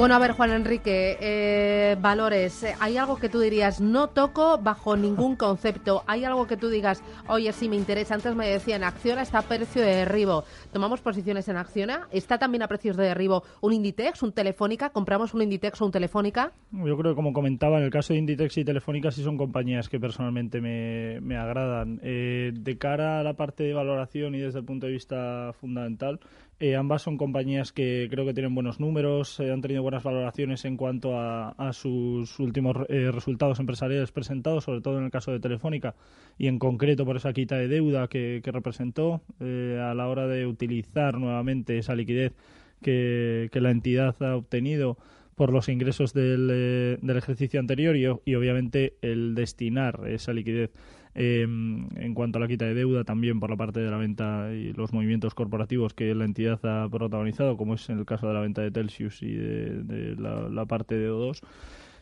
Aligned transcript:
Bueno, 0.00 0.14
a 0.14 0.18
ver, 0.18 0.32
Juan 0.32 0.50
Enrique, 0.52 1.18
eh, 1.20 1.94
valores. 2.00 2.64
¿Hay 2.80 2.96
algo 2.96 3.16
que 3.16 3.28
tú 3.28 3.38
dirías, 3.38 3.82
no 3.82 4.08
toco 4.08 4.56
bajo 4.56 4.96
ningún 4.96 5.36
concepto? 5.36 6.04
¿Hay 6.06 6.24
algo 6.24 6.46
que 6.46 6.56
tú 6.56 6.70
digas, 6.70 7.04
oye, 7.28 7.52
sí 7.52 7.68
me 7.68 7.76
interesa? 7.76 8.14
Antes 8.14 8.34
me 8.34 8.48
decían, 8.48 8.82
Acciona 8.82 9.20
está 9.20 9.40
a 9.40 9.42
precio 9.42 9.82
de 9.82 9.96
derribo. 9.96 10.44
¿Tomamos 10.72 11.02
posiciones 11.02 11.48
en 11.48 11.58
Acciona? 11.58 12.08
¿Está 12.12 12.38
también 12.38 12.62
a 12.62 12.68
precios 12.68 12.96
de 12.96 13.04
derribo 13.04 13.42
un 13.60 13.74
Inditex, 13.74 14.22
un 14.22 14.32
Telefónica? 14.32 14.88
¿Compramos 14.88 15.34
un 15.34 15.42
Inditex 15.42 15.82
o 15.82 15.84
un 15.84 15.92
Telefónica? 15.92 16.52
Yo 16.72 16.96
creo 16.96 17.12
que, 17.12 17.16
como 17.16 17.34
comentaba, 17.34 17.76
en 17.76 17.84
el 17.84 17.90
caso 17.90 18.14
de 18.14 18.20
Inditex 18.20 18.56
y 18.56 18.64
Telefónica 18.64 19.10
sí 19.10 19.22
son 19.22 19.36
compañías 19.36 19.90
que 19.90 20.00
personalmente 20.00 20.62
me, 20.62 21.20
me 21.20 21.36
agradan. 21.36 22.00
Eh, 22.02 22.52
de 22.54 22.78
cara 22.78 23.20
a 23.20 23.22
la 23.22 23.34
parte 23.34 23.64
de 23.64 23.74
valoración 23.74 24.34
y 24.34 24.38
desde 24.38 24.60
el 24.60 24.64
punto 24.64 24.86
de 24.86 24.92
vista 24.92 25.52
fundamental, 25.60 26.20
eh, 26.60 26.76
ambas 26.76 27.00
son 27.00 27.16
compañías 27.16 27.72
que 27.72 28.06
creo 28.10 28.26
que 28.26 28.34
tienen 28.34 28.54
buenos 28.54 28.80
números, 28.80 29.40
eh, 29.40 29.50
han 29.50 29.62
tenido 29.62 29.82
buenas 29.82 30.02
valoraciones 30.02 30.66
en 30.66 30.76
cuanto 30.76 31.18
a, 31.18 31.72
sus 31.72 32.38
últimos 32.38 32.76
eh, 32.90 33.10
resultados 33.10 33.58
empresariales 33.60 34.12
presentados, 34.12 34.64
sobre 34.64 34.82
todo 34.82 34.98
en 34.98 35.04
el 35.04 35.10
caso 35.10 35.32
de 35.32 35.40
Telefónica 35.40 35.94
y 36.36 36.48
en 36.48 36.58
concreto 36.58 37.06
por 37.06 37.16
esa 37.16 37.32
quita 37.32 37.56
de 37.56 37.68
deuda 37.68 38.08
que, 38.08 38.42
representó 38.44 39.22
a 39.40 39.94
la 39.94 40.06
hora 40.06 40.26
de 40.26 40.46
utilizar 40.46 41.16
nuevamente 41.16 41.78
esa 41.78 41.94
liquidez 41.94 42.34
que, 42.82 43.48
la 43.54 43.70
entidad 43.70 44.22
ha 44.22 44.36
obtenido 44.36 44.98
por 45.36 45.52
los 45.52 45.70
ingresos 45.70 46.12
del, 46.12 46.98
del 47.00 47.16
ejercicio 47.16 47.58
anterior 47.58 47.96
y 47.96 48.34
obviamente 48.34 48.96
el 49.00 49.34
destinar 49.34 50.02
esa 50.08 50.34
liquidez 50.34 50.70
Em, 51.14 51.88
en 51.96 52.14
cuanto 52.14 52.38
a 52.38 52.40
la 52.40 52.46
quita 52.46 52.66
de 52.66 52.74
deuda, 52.74 53.02
también 53.02 53.40
por 53.40 53.50
la 53.50 53.56
parte 53.56 53.80
de 53.80 53.90
la 53.90 53.96
venta 53.96 54.52
y 54.54 54.72
los 54.72 54.92
movimientos 54.92 55.34
corporativos 55.34 55.92
que 55.92 56.14
la 56.14 56.24
entidad 56.24 56.64
ha 56.64 56.88
protagonizado, 56.88 57.56
como 57.56 57.74
es 57.74 57.88
en 57.90 57.98
el 57.98 58.04
caso 58.04 58.28
de 58.28 58.34
la 58.34 58.40
venta 58.40 58.62
de 58.62 58.70
Telsius 58.70 59.22
y 59.22 59.32
de, 59.32 60.14
la, 60.16 60.66
parte 60.66 60.96
de 60.96 61.10
O2. 61.10 61.40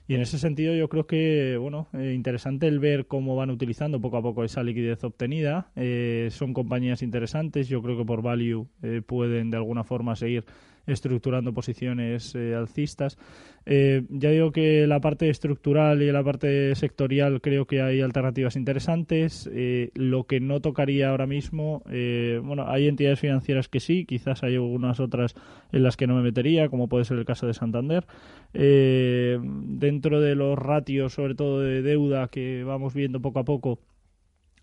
Y 0.09 0.15
en 0.15 0.23
ese 0.23 0.39
sentido 0.39 0.75
yo 0.75 0.89
creo 0.89 1.07
que, 1.07 1.57
bueno, 1.59 1.89
eh, 1.93 2.13
interesante 2.15 2.67
el 2.67 2.81
ver 2.81 3.07
cómo 3.07 3.37
van 3.37 3.51
utilizando 3.51 4.01
poco 4.01 4.17
a 4.19 4.23
poco 4.23 4.45
esa 4.45 4.63
liquidez 4.63 5.05
obtenida. 5.05 5.71
Eh, 5.77 6.29
son 6.31 6.55
compañías 6.55 7.03
interesantes, 7.03 7.69
yo 7.69 7.83
creo 7.83 7.97
que 7.97 8.05
por 8.05 8.23
value 8.23 8.67
eh, 8.83 9.03
pueden 9.07 9.51
de 9.51 9.59
alguna 9.59 9.85
forma 9.85 10.17
seguir 10.17 10.45
estructurando 10.89 11.53
posiciones 11.53 12.35
eh, 12.35 12.55
alcistas. 12.55 13.19
Eh, 13.67 14.03
ya 14.09 14.31
digo 14.31 14.51
que 14.51 14.87
la 14.87 15.01
parte 15.01 15.29
estructural 15.29 16.03
y 16.03 16.11
la 16.11 16.25
parte 16.25 16.75
sectorial 16.75 17.41
creo 17.43 17.67
que 17.67 17.83
hay 17.83 18.01
alternativas 18.01 18.57
interesantes. 18.57 19.49
Eh, 19.53 19.91
lo 19.95 20.25
que 20.25 20.41
no 20.41 20.61
tocaría 20.61 21.11
ahora 21.11 21.27
mismo, 21.27 21.83
bueno, 22.43 22.69
hay 22.69 22.89
entidades 22.89 23.21
financieras 23.21 23.69
que 23.69 23.81
sí, 23.81 24.07
quizás 24.07 24.43
hay 24.43 24.55
algunas 24.55 25.01
otras 25.01 25.35
en 25.73 25.83
las 25.83 25.97
que 25.97 26.07
no 26.07 26.15
me 26.15 26.23
metería, 26.23 26.69
como 26.69 26.89
puede 26.89 27.05
ser 27.05 27.19
el 27.19 27.25
caso 27.25 27.47
de 27.47 27.55
Santander. 27.55 28.07
dentro 28.53 30.21
de 30.21 30.35
los 30.35 30.59
ratios, 30.59 31.13
sobre 31.13 31.35
todo 31.35 31.61
de 31.61 31.83
deuda 31.83 32.29
que 32.29 32.65
vamos 32.65 32.95
viendo 32.95 33.21
poco 33.21 33.41
a 33.41 33.45
poco, 33.45 33.79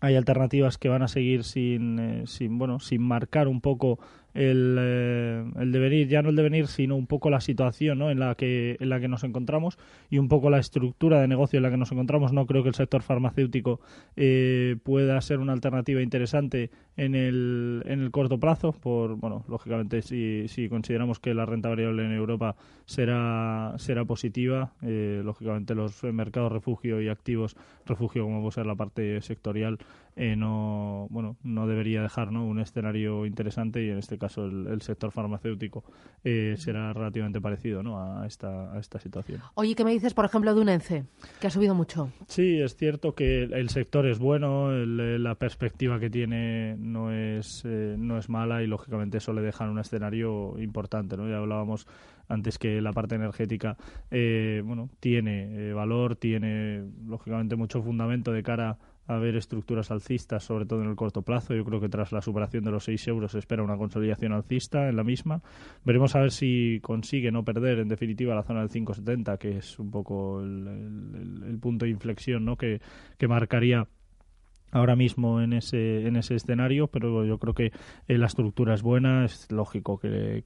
hay 0.00 0.16
alternativas 0.16 0.78
que 0.78 0.88
van 0.88 1.02
a 1.02 1.08
seguir 1.08 1.44
sin, 1.44 2.26
sin 2.26 2.58
bueno 2.58 2.80
sin 2.80 3.02
marcar 3.02 3.48
un 3.48 3.60
poco 3.60 3.98
el, 4.36 4.76
eh, 4.78 5.44
el, 5.58 5.72
devenir, 5.72 6.08
ya 6.08 6.22
no 6.22 6.28
el 6.28 6.36
devenir, 6.36 6.66
sino 6.66 6.94
un 6.94 7.06
poco 7.06 7.30
la 7.30 7.40
situación 7.40 7.98
¿no? 7.98 8.10
en, 8.10 8.20
la 8.20 8.34
que, 8.34 8.76
en 8.78 8.88
la 8.90 9.00
que 9.00 9.08
nos 9.08 9.24
encontramos 9.24 9.78
y 10.10 10.18
un 10.18 10.28
poco 10.28 10.50
la 10.50 10.58
estructura 10.58 11.20
de 11.20 11.26
negocio 11.28 11.56
en 11.56 11.62
la 11.62 11.70
que 11.70 11.78
nos 11.78 11.90
encontramos. 11.90 12.32
No 12.32 12.46
creo 12.46 12.62
que 12.62 12.68
el 12.68 12.74
sector 12.74 13.02
farmacéutico 13.02 13.80
eh, 14.14 14.76
pueda 14.82 15.20
ser 15.22 15.38
una 15.38 15.54
alternativa 15.54 16.02
interesante 16.02 16.70
en 16.96 17.14
el, 17.14 17.82
en 17.86 18.00
el 18.00 18.10
corto 18.10 18.38
plazo, 18.38 18.72
por, 18.72 19.16
bueno, 19.16 19.44
lógicamente 19.48 20.02
si, 20.02 20.48
si 20.48 20.68
consideramos 20.68 21.18
que 21.18 21.34
la 21.34 21.46
renta 21.46 21.70
variable 21.70 22.04
en 22.04 22.12
Europa 22.12 22.56
será, 22.84 23.74
será 23.78 24.04
positiva, 24.04 24.72
eh, 24.82 25.22
lógicamente 25.24 25.74
los 25.74 26.02
mercados 26.04 26.52
refugio 26.52 27.00
y 27.00 27.08
activos 27.08 27.56
refugio, 27.86 28.24
como 28.24 28.40
puede 28.40 28.52
ser 28.52 28.66
la 28.66 28.74
parte 28.74 29.20
sectorial, 29.22 29.78
eh, 30.18 30.34
no, 30.34 31.06
bueno, 31.10 31.36
no 31.42 31.66
debería 31.66 32.00
dejar 32.00 32.32
¿no? 32.32 32.46
un 32.46 32.58
escenario 32.58 33.26
interesante 33.26 33.84
y 33.84 33.90
en 33.90 33.98
este 33.98 34.16
caso 34.16 34.46
el, 34.46 34.80
sector 34.80 35.12
farmacéutico 35.12 35.84
eh, 36.24 36.54
será 36.56 36.90
relativamente 36.94 37.38
parecido 37.38 37.82
¿no? 37.82 38.00
a, 38.00 38.26
esta, 38.26 38.72
a 38.72 38.78
esta 38.78 38.98
situación. 38.98 39.42
Oye, 39.54 39.74
¿qué 39.74 39.84
me 39.84 39.90
dices, 39.90 40.14
por 40.14 40.24
ejemplo, 40.24 40.54
de 40.54 40.60
un 40.62 40.70
ENCE, 40.70 41.04
que 41.38 41.48
ha 41.48 41.50
subido 41.50 41.74
mucho? 41.74 42.10
Sí, 42.28 42.62
es 42.62 42.76
cierto 42.76 43.14
que 43.14 43.42
el 43.42 43.68
sector 43.68 44.06
es 44.06 44.18
bueno, 44.18 44.70
la 44.72 45.34
perspectiva 45.34 46.00
que 46.00 46.08
tiene 46.08 46.76
no 46.78 47.12
es, 47.12 47.62
eh, 47.66 47.96
no 47.98 48.16
es 48.16 48.30
mala 48.30 48.62
y 48.62 48.66
lógicamente 48.66 49.18
eso 49.18 49.34
le 49.34 49.42
deja 49.42 49.64
en 49.64 49.70
un 49.70 49.80
escenario 49.80 50.58
importante. 50.58 51.18
¿no? 51.18 51.28
Ya 51.28 51.36
hablábamos 51.36 51.86
antes 52.26 52.58
que 52.58 52.80
la 52.80 52.92
parte 52.92 53.16
energética 53.16 53.76
bueno 54.10 54.88
tiene 54.98 55.74
valor, 55.74 56.16
tiene 56.16 56.84
lógicamente 57.06 57.54
mucho 57.54 57.82
fundamento 57.82 58.32
de 58.32 58.42
cara 58.42 58.70
a 58.70 58.78
ver 59.08 59.36
estructuras 59.36 59.90
alcistas, 59.90 60.42
sobre 60.42 60.66
todo 60.66 60.82
en 60.82 60.88
el 60.88 60.96
corto 60.96 61.22
plazo. 61.22 61.54
Yo 61.54 61.64
creo 61.64 61.80
que 61.80 61.88
tras 61.88 62.12
la 62.12 62.20
superación 62.20 62.64
de 62.64 62.72
los 62.72 62.84
6 62.84 63.08
euros 63.08 63.32
se 63.32 63.38
espera 63.38 63.62
una 63.62 63.76
consolidación 63.76 64.32
alcista 64.32 64.88
en 64.88 64.96
la 64.96 65.04
misma. 65.04 65.42
Veremos 65.84 66.16
a 66.16 66.20
ver 66.20 66.32
si 66.32 66.80
consigue 66.82 67.30
no 67.30 67.44
perder, 67.44 67.78
en 67.78 67.88
definitiva, 67.88 68.34
la 68.34 68.42
zona 68.42 68.60
del 68.60 68.70
5,70, 68.70 69.38
que 69.38 69.58
es 69.58 69.78
un 69.78 69.90
poco 69.90 70.40
el, 70.40 71.58
punto 71.60 71.84
de 71.84 71.90
inflexión 71.90 72.44
¿no? 72.44 72.56
que, 72.56 72.80
que 73.16 73.28
marcaría 73.28 73.86
ahora 74.72 74.96
mismo 74.96 75.40
en 75.40 75.52
ese, 75.52 76.06
en 76.06 76.16
ese 76.16 76.34
escenario, 76.34 76.88
pero 76.88 77.24
yo 77.24 77.38
creo 77.38 77.54
que 77.54 77.72
eh, 78.08 78.18
la 78.18 78.26
estructura 78.26 78.74
es 78.74 78.82
buena, 78.82 79.24
es 79.24 79.50
lógico 79.50 79.98
que, 79.98 80.42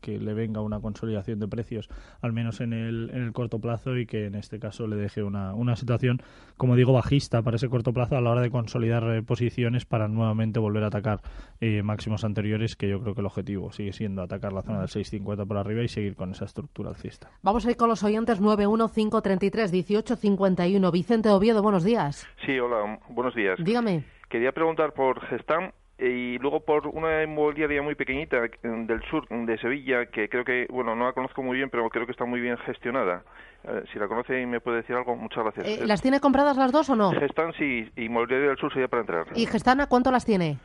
que, 0.00 0.18
le 0.18 0.32
venga 0.32 0.60
una 0.60 0.80
consolidación 0.80 1.40
de 1.40 1.48
precios, 1.48 1.88
al 2.22 2.32
menos 2.32 2.60
en 2.60 2.72
el, 2.72 3.10
en 3.12 3.22
el 3.22 3.32
corto 3.32 3.58
plazo, 3.58 3.98
y 3.98 4.06
que 4.06 4.26
en 4.26 4.36
este 4.36 4.58
caso 4.58 4.86
le 4.86 4.96
deje 4.96 5.22
una, 5.22 5.54
una 5.54 5.76
situación, 5.76 6.22
como 6.56 6.76
digo, 6.76 6.92
bajista 6.92 7.42
para 7.42 7.56
ese 7.56 7.68
corto 7.68 7.92
plazo 7.92 8.16
a 8.16 8.20
la 8.20 8.30
hora 8.30 8.40
de 8.40 8.50
consolidar 8.50 9.04
eh, 9.14 9.22
posiciones 9.22 9.84
para 9.84 10.08
nuevamente 10.08 10.60
volver 10.60 10.84
a 10.84 10.88
atacar 10.88 11.20
eh, 11.60 11.82
máximos 11.82 12.24
anteriores, 12.24 12.76
que 12.76 12.88
yo 12.88 13.00
creo 13.00 13.14
que 13.14 13.20
el 13.20 13.26
objetivo 13.26 13.72
sigue 13.72 13.92
siendo 13.92 14.22
atacar 14.22 14.52
la 14.52 14.62
zona 14.62 14.80
del 14.80 14.88
6.50 14.88 15.46
por 15.46 15.58
arriba 15.58 15.82
y 15.82 15.88
seguir 15.88 16.14
con 16.14 16.30
esa 16.30 16.44
estructura 16.44 16.90
alcista. 16.90 17.30
Vamos 17.42 17.66
a 17.66 17.70
ir 17.70 17.76
con 17.76 17.88
los 17.88 18.04
oyentes 18.04 18.40
915331851. 18.40 20.92
Vicente 20.92 21.30
Oviedo, 21.30 21.62
buenos 21.62 21.84
días. 21.84 22.26
Sí, 22.46 22.58
hola, 22.58 23.00
buenos 23.08 23.34
días. 23.34 23.58
Dígame. 23.74 24.04
Quería 24.28 24.52
preguntar 24.52 24.92
por 24.92 25.20
Gestam 25.26 25.72
y 25.98 26.38
luego 26.38 26.60
por 26.60 26.86
una 26.86 27.24
inmobiliaria 27.24 27.82
muy 27.82 27.96
pequeñita 27.96 28.40
del 28.40 29.02
sur 29.10 29.26
de 29.28 29.58
Sevilla 29.58 30.06
que 30.06 30.28
creo 30.28 30.44
que, 30.44 30.68
bueno, 30.70 30.94
no 30.94 31.06
la 31.06 31.12
conozco 31.12 31.42
muy 31.42 31.56
bien, 31.56 31.70
pero 31.70 31.90
creo 31.90 32.06
que 32.06 32.12
está 32.12 32.24
muy 32.24 32.40
bien 32.40 32.56
gestionada. 32.58 33.24
Eh, 33.64 33.82
si 33.92 33.98
la 33.98 34.06
conoce 34.06 34.40
y 34.40 34.46
me 34.46 34.60
puede 34.60 34.76
decir 34.78 34.94
algo, 34.94 35.16
muchas 35.16 35.42
gracias. 35.42 35.66
Eh, 35.66 35.86
¿Las 35.86 36.02
tiene 36.02 36.20
compradas 36.20 36.56
las 36.56 36.70
dos 36.70 36.88
o 36.88 36.94
no? 36.94 37.10
Gestam 37.10 37.52
sí, 37.54 37.90
y 37.96 38.04
Inmobiliaria 38.04 38.50
del 38.50 38.58
Sur 38.58 38.72
sería 38.72 38.86
para 38.86 39.00
entrar. 39.00 39.26
¿Y 39.34 39.46
Gestana 39.46 39.88
cuánto 39.88 40.12
las 40.12 40.24
tiene? 40.24 40.58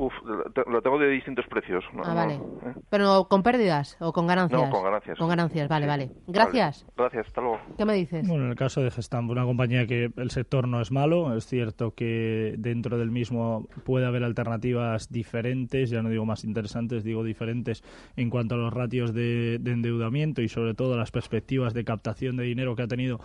Uf, 0.00 0.14
lo 0.24 0.80
tengo 0.80 0.98
de 0.98 1.08
distintos 1.08 1.44
precios. 1.46 1.84
ah, 2.02 2.14
vale. 2.14 2.36
¿eh? 2.36 2.74
¿Pero 2.88 3.26
con 3.28 3.42
pérdidas 3.42 3.98
o 4.00 4.14
con 4.14 4.26
ganancias? 4.26 4.58
No, 4.58 4.70
con 4.70 4.82
ganancias. 4.82 5.18
Con 5.18 5.28
ganancias, 5.28 5.68
vale, 5.68 5.86
vale. 5.86 6.10
Gracias. 6.26 6.86
Gracias, 6.96 7.26
hasta 7.26 7.42
luego. 7.42 7.58
¿Qué 7.76 7.84
me 7.84 7.92
dices? 7.92 8.26
Bueno, 8.26 8.44
en 8.44 8.50
el 8.50 8.56
caso 8.56 8.80
de 8.80 8.90
Gestamp, 8.90 9.30
una 9.30 9.44
compañía 9.44 9.86
que 9.86 10.10
el 10.16 10.30
sector 10.30 10.66
no 10.66 10.80
es 10.80 10.90
malo, 10.90 11.36
es 11.36 11.44
cierto 11.44 11.94
que 11.94 12.54
dentro 12.56 12.96
del 12.96 13.10
mismo 13.10 13.68
puede 13.84 14.06
haber 14.06 14.24
alternativas 14.24 15.10
diferentes, 15.10 15.90
ya 15.90 16.00
no 16.00 16.08
digo 16.08 16.24
más 16.24 16.44
interesantes, 16.44 17.04
digo 17.04 17.22
diferentes 17.22 17.84
en 18.16 18.30
cuanto 18.30 18.54
a 18.54 18.58
los 18.58 18.72
ratios 18.72 19.12
de, 19.12 19.58
de 19.60 19.72
endeudamiento 19.72 20.40
y 20.40 20.48
sobre 20.48 20.72
todo 20.72 20.96
las 20.96 21.10
perspectivas 21.10 21.74
de 21.74 21.84
captación 21.84 22.38
de 22.38 22.44
dinero 22.44 22.74
que 22.74 22.84
ha 22.84 22.88
tenido 22.88 23.20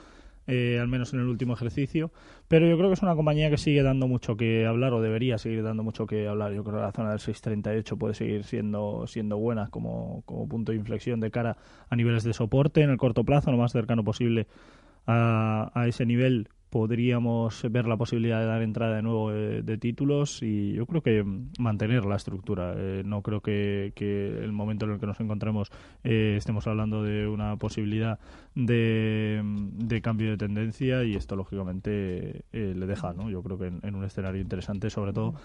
eh, 0.47 0.77
al 0.79 0.87
menos 0.87 1.13
en 1.13 1.19
el 1.19 1.27
último 1.27 1.53
ejercicio. 1.53 2.11
Pero 2.47 2.67
yo 2.67 2.77
creo 2.77 2.89
que 2.89 2.93
es 2.93 3.01
una 3.01 3.15
compañía 3.15 3.49
que 3.49 3.57
sigue 3.57 3.81
dando 3.83 4.07
mucho 4.07 4.37
que 4.37 4.65
hablar 4.65 4.93
o 4.93 5.01
debería 5.01 5.37
seguir 5.37 5.63
dando 5.63 5.83
mucho 5.83 6.05
que 6.05 6.27
hablar. 6.27 6.53
Yo 6.53 6.63
creo 6.63 6.77
que 6.77 6.81
la 6.81 6.91
zona 6.91 7.09
del 7.09 7.19
638 7.19 7.97
puede 7.97 8.13
seguir 8.13 8.43
siendo, 8.43 9.07
siendo 9.07 9.37
buena 9.37 9.67
como, 9.69 10.23
como 10.25 10.47
punto 10.47 10.71
de 10.71 10.77
inflexión 10.77 11.19
de 11.19 11.31
cara 11.31 11.57
a 11.89 11.95
niveles 11.95 12.23
de 12.23 12.33
soporte 12.33 12.81
en 12.81 12.89
el 12.89 12.97
corto 12.97 13.23
plazo, 13.23 13.51
lo 13.51 13.57
más 13.57 13.71
cercano 13.71 14.03
posible 14.03 14.47
a, 15.07 15.71
a 15.73 15.87
ese 15.87 16.05
nivel 16.05 16.49
podríamos 16.75 17.65
ver 17.71 17.87
la 17.87 17.95
posibilidad 17.95 18.41
de 18.41 18.47
dar 18.47 18.61
entrada 18.61 18.97
de 18.97 19.01
nuevo 19.01 19.31
de, 19.31 19.77
títulos 19.77 20.43
y 20.43 20.73
yo 20.73 20.85
creo 20.85 21.01
que 21.01 21.23
mantener 21.57 22.03
la 22.03 22.17
estructura. 22.17 22.73
Eh, 22.75 23.01
no 23.05 23.21
creo 23.21 23.39
que, 23.39 23.93
el 23.95 24.51
momento 24.51 24.83
en 24.83 24.91
el 24.91 24.99
que 24.99 25.05
nos 25.05 25.17
encontremos 25.21 25.71
eh, 26.03 26.35
estemos 26.37 26.67
hablando 26.67 27.01
de 27.01 27.29
una 27.29 27.55
posibilidad 27.55 28.19
de, 28.55 29.41
cambio 30.03 30.31
de 30.31 30.37
tendencia 30.37 31.05
y 31.05 31.15
esto 31.15 31.37
lógicamente 31.37 32.43
eh, 32.51 32.73
le 32.75 32.85
deja, 32.85 33.13
¿no? 33.13 33.29
yo 33.29 33.41
creo 33.41 33.57
que 33.57 33.67
en, 33.67 33.95
un 33.95 34.03
escenario 34.03 34.41
interesante, 34.41 34.89
sobre 34.89 35.13
todo 35.13 35.35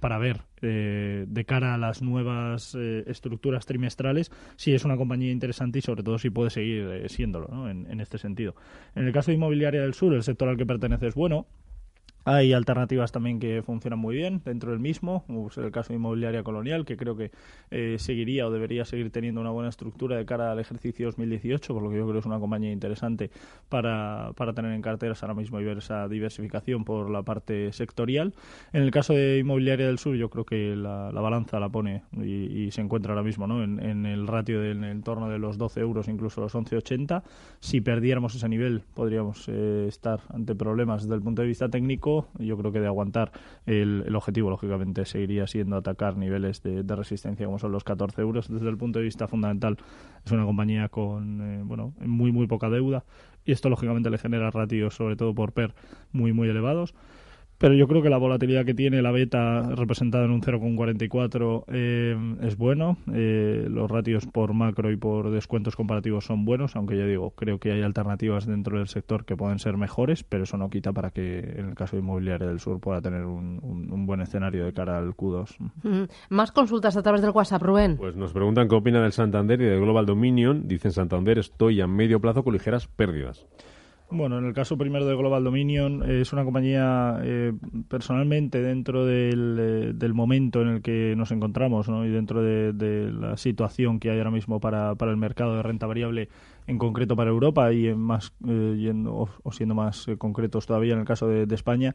para 0.00 0.18
ver 0.18 0.40
de 0.60 1.44
cara 1.46 1.74
a 1.74 1.78
las 1.78 2.02
nuevas 2.02 2.74
estructuras 2.74 3.66
trimestrales 3.66 4.32
si 4.56 4.72
es 4.72 4.84
una 4.84 4.96
compañía 4.96 5.30
interesante 5.30 5.78
y 5.78 5.82
sobre 5.82 6.02
todo 6.02 6.18
si 6.18 6.30
puede 6.30 6.50
seguir 6.50 7.08
siéndolo 7.10 7.48
¿no? 7.48 7.70
en 7.70 8.00
este 8.00 8.18
sentido. 8.18 8.56
En 8.94 9.06
el 9.06 9.12
caso 9.12 9.30
de 9.30 9.36
Inmobiliaria 9.36 9.82
del 9.82 9.94
Sur, 9.94 10.14
el 10.14 10.22
sector 10.22 10.48
al 10.48 10.56
que 10.56 10.63
pertenece 10.66 11.06
es 11.08 11.14
bueno. 11.14 11.46
Hay 12.26 12.54
alternativas 12.54 13.12
también 13.12 13.38
que 13.38 13.62
funcionan 13.62 13.98
muy 13.98 14.16
bien 14.16 14.40
dentro 14.44 14.70
del 14.70 14.80
mismo, 14.80 15.24
como 15.26 15.48
es 15.48 15.58
el 15.58 15.70
caso 15.70 15.90
de 15.90 15.96
Inmobiliaria 15.96 16.42
Colonial, 16.42 16.86
que 16.86 16.96
creo 16.96 17.16
que 17.16 17.30
eh, 17.70 17.96
seguiría 17.98 18.46
o 18.46 18.50
debería 18.50 18.86
seguir 18.86 19.10
teniendo 19.10 19.42
una 19.42 19.50
buena 19.50 19.68
estructura 19.68 20.16
de 20.16 20.24
cara 20.24 20.50
al 20.52 20.58
ejercicio 20.58 21.06
2018, 21.06 21.74
por 21.74 21.82
lo 21.82 21.90
que 21.90 21.96
yo 21.96 22.04
creo 22.04 22.14
que 22.14 22.20
es 22.20 22.26
una 22.26 22.38
compañía 22.38 22.72
interesante 22.72 23.30
para, 23.68 24.32
para 24.36 24.54
tener 24.54 24.72
en 24.72 24.80
carteras 24.80 25.22
ahora 25.22 25.34
mismo 25.34 25.60
y 25.60 25.64
ver 25.64 25.78
esa 25.78 26.08
diversificación 26.08 26.84
por 26.84 27.10
la 27.10 27.22
parte 27.22 27.70
sectorial. 27.74 28.32
En 28.72 28.82
el 28.82 28.90
caso 28.90 29.12
de 29.12 29.38
Inmobiliaria 29.40 29.86
del 29.86 29.98
Sur, 29.98 30.16
yo 30.16 30.30
creo 30.30 30.46
que 30.46 30.74
la, 30.74 31.10
balanza 31.10 31.60
la 31.60 31.68
pone 31.68 32.04
y, 32.22 32.70
se 32.70 32.80
encuentra 32.80 33.12
ahora 33.12 33.22
mismo 33.22 33.46
¿no? 33.46 33.62
en, 33.62 34.06
el 34.06 34.26
ratio 34.26 34.60
del 34.60 34.78
en 34.78 34.84
entorno 34.84 35.28
de 35.28 35.38
los 35.38 35.58
12 35.58 35.80
euros, 35.80 36.08
incluso 36.08 36.40
los 36.40 36.54
11,80. 36.54 37.22
Si 37.60 37.82
perdiéramos 37.82 38.34
ese 38.34 38.48
nivel, 38.48 38.82
podríamos 38.94 39.44
eh, 39.48 39.86
estar 39.88 40.20
ante 40.30 40.54
problemas 40.54 41.02
desde 41.02 41.16
el 41.16 41.22
punto 41.22 41.42
de 41.42 41.48
vista 41.48 41.68
técnico 41.68 42.13
yo 42.38 42.56
creo 42.56 42.72
que 42.72 42.80
de 42.80 42.86
aguantar 42.86 43.32
el, 43.66 44.14
objetivo, 44.14 44.50
lógicamente, 44.50 45.04
seguiría 45.04 45.46
siendo 45.46 45.76
atacar 45.76 46.16
niveles 46.16 46.62
de, 46.62 46.82
resistencia 46.94 47.46
como 47.46 47.58
son 47.58 47.72
los 47.72 47.84
14 47.84 48.20
euros. 48.20 48.48
Desde 48.48 48.68
el 48.68 48.76
punto 48.76 48.98
de 48.98 49.04
vista 49.04 49.28
fundamental, 49.28 49.78
es 50.24 50.32
una 50.32 50.44
compañía 50.44 50.88
con 50.88 51.40
eh, 51.40 51.62
bueno 51.64 51.92
muy, 52.00 52.32
muy 52.32 52.46
poca 52.46 52.70
deuda 52.70 53.04
y 53.44 53.52
esto, 53.52 53.68
lógicamente, 53.68 54.10
le 54.10 54.18
genera 54.18 54.50
ratios, 54.50 54.94
sobre 54.94 55.16
todo 55.16 55.34
por 55.34 55.52
PER, 55.52 55.74
muy, 56.12 56.32
muy 56.32 56.48
elevados 56.48 56.94
pero 57.58 57.74
yo 57.74 57.86
creo 57.88 58.02
que 58.02 58.10
la 58.10 58.18
volatilidad 58.18 58.64
que 58.64 58.74
tiene 58.74 59.02
la 59.02 59.10
beta 59.10 59.62
representada 59.74 60.24
en 60.24 60.30
un 60.30 60.42
0,44 60.42 61.64
eh, 61.68 62.16
es 62.42 62.56
bueno. 62.56 62.96
Eh, 63.12 63.66
los 63.70 63.90
ratios 63.90 64.26
por 64.26 64.54
macro 64.54 64.90
y 64.90 64.96
por 64.96 65.30
descuentos 65.30 65.76
comparativos 65.76 66.24
son 66.24 66.44
buenos, 66.44 66.76
aunque 66.76 66.96
ya 66.96 67.06
digo, 67.06 67.30
creo 67.30 67.58
que 67.58 67.72
hay 67.72 67.82
alternativas 67.82 68.46
dentro 68.46 68.78
del 68.78 68.88
sector 68.88 69.24
que 69.24 69.36
pueden 69.36 69.58
ser 69.58 69.76
mejores, 69.76 70.24
pero 70.24 70.44
eso 70.44 70.56
no 70.56 70.70
quita 70.70 70.92
para 70.92 71.10
que 71.10 71.38
en 71.38 71.68
el 71.68 71.74
caso 71.74 71.96
de 71.96 72.02
Inmobiliaria 72.02 72.46
del 72.46 72.60
Sur 72.60 72.80
pueda 72.80 73.00
tener 73.00 73.24
un, 73.24 74.06
buen 74.06 74.20
escenario 74.20 74.64
de 74.66 74.72
cara 74.72 74.98
al 74.98 75.14
Q2. 75.14 76.08
Más 76.28 76.52
consultas 76.52 76.96
a 76.96 77.02
través 77.02 77.22
del 77.22 77.30
WhatsApp, 77.30 77.62
Rubén. 77.62 77.96
Pues 77.96 78.16
nos 78.16 78.32
preguntan 78.32 78.68
qué 78.68 78.74
opina 78.74 79.00
del 79.02 79.12
Santander 79.12 79.60
y 79.60 79.64
del 79.64 79.80
Global 79.80 80.04
Dominion. 80.04 80.68
Dicen 80.68 80.92
Santander, 80.92 81.38
estoy 81.38 81.80
a 81.80 81.86
medio 81.86 82.20
plazo 82.20 82.44
con 82.44 82.52
ligeras 82.52 82.86
pérdidas. 82.86 83.46
Bueno, 84.10 84.38
en 84.38 84.44
el 84.44 84.52
caso 84.52 84.76
primero 84.76 85.06
de 85.06 85.16
Global 85.16 85.42
Dominion, 85.42 86.02
eh, 86.08 86.20
es 86.20 86.32
una 86.32 86.44
compañía 86.44 87.18
eh, 87.22 87.52
personalmente 87.88 88.60
dentro 88.60 89.06
del, 89.06 89.56
eh, 89.58 89.92
del, 89.94 90.12
momento 90.12 90.60
en 90.60 90.68
el 90.68 90.82
que 90.82 91.14
nos 91.16 91.32
encontramos 91.32 91.88
¿no? 91.88 92.04
y 92.04 92.10
dentro 92.10 92.42
de, 92.42 93.10
la 93.10 93.36
situación 93.36 93.98
que 93.98 94.10
hay 94.10 94.18
ahora 94.18 94.30
mismo 94.30 94.60
para, 94.60 94.94
para 94.94 95.10
el 95.10 95.16
mercado 95.16 95.56
de 95.56 95.62
renta 95.62 95.86
variable, 95.86 96.28
en 96.66 96.78
concreto 96.78 97.16
para 97.16 97.30
Europa 97.30 97.72
y 97.72 97.88
en 97.88 97.98
más 97.98 98.32
yendo, 98.44 99.28
o, 99.42 99.52
siendo 99.52 99.74
más 99.74 100.06
concretos 100.18 100.66
todavía 100.66 100.92
en 100.92 101.00
el 101.00 101.06
caso 101.06 101.26
de, 101.26 101.46
de 101.46 101.54
España. 101.54 101.94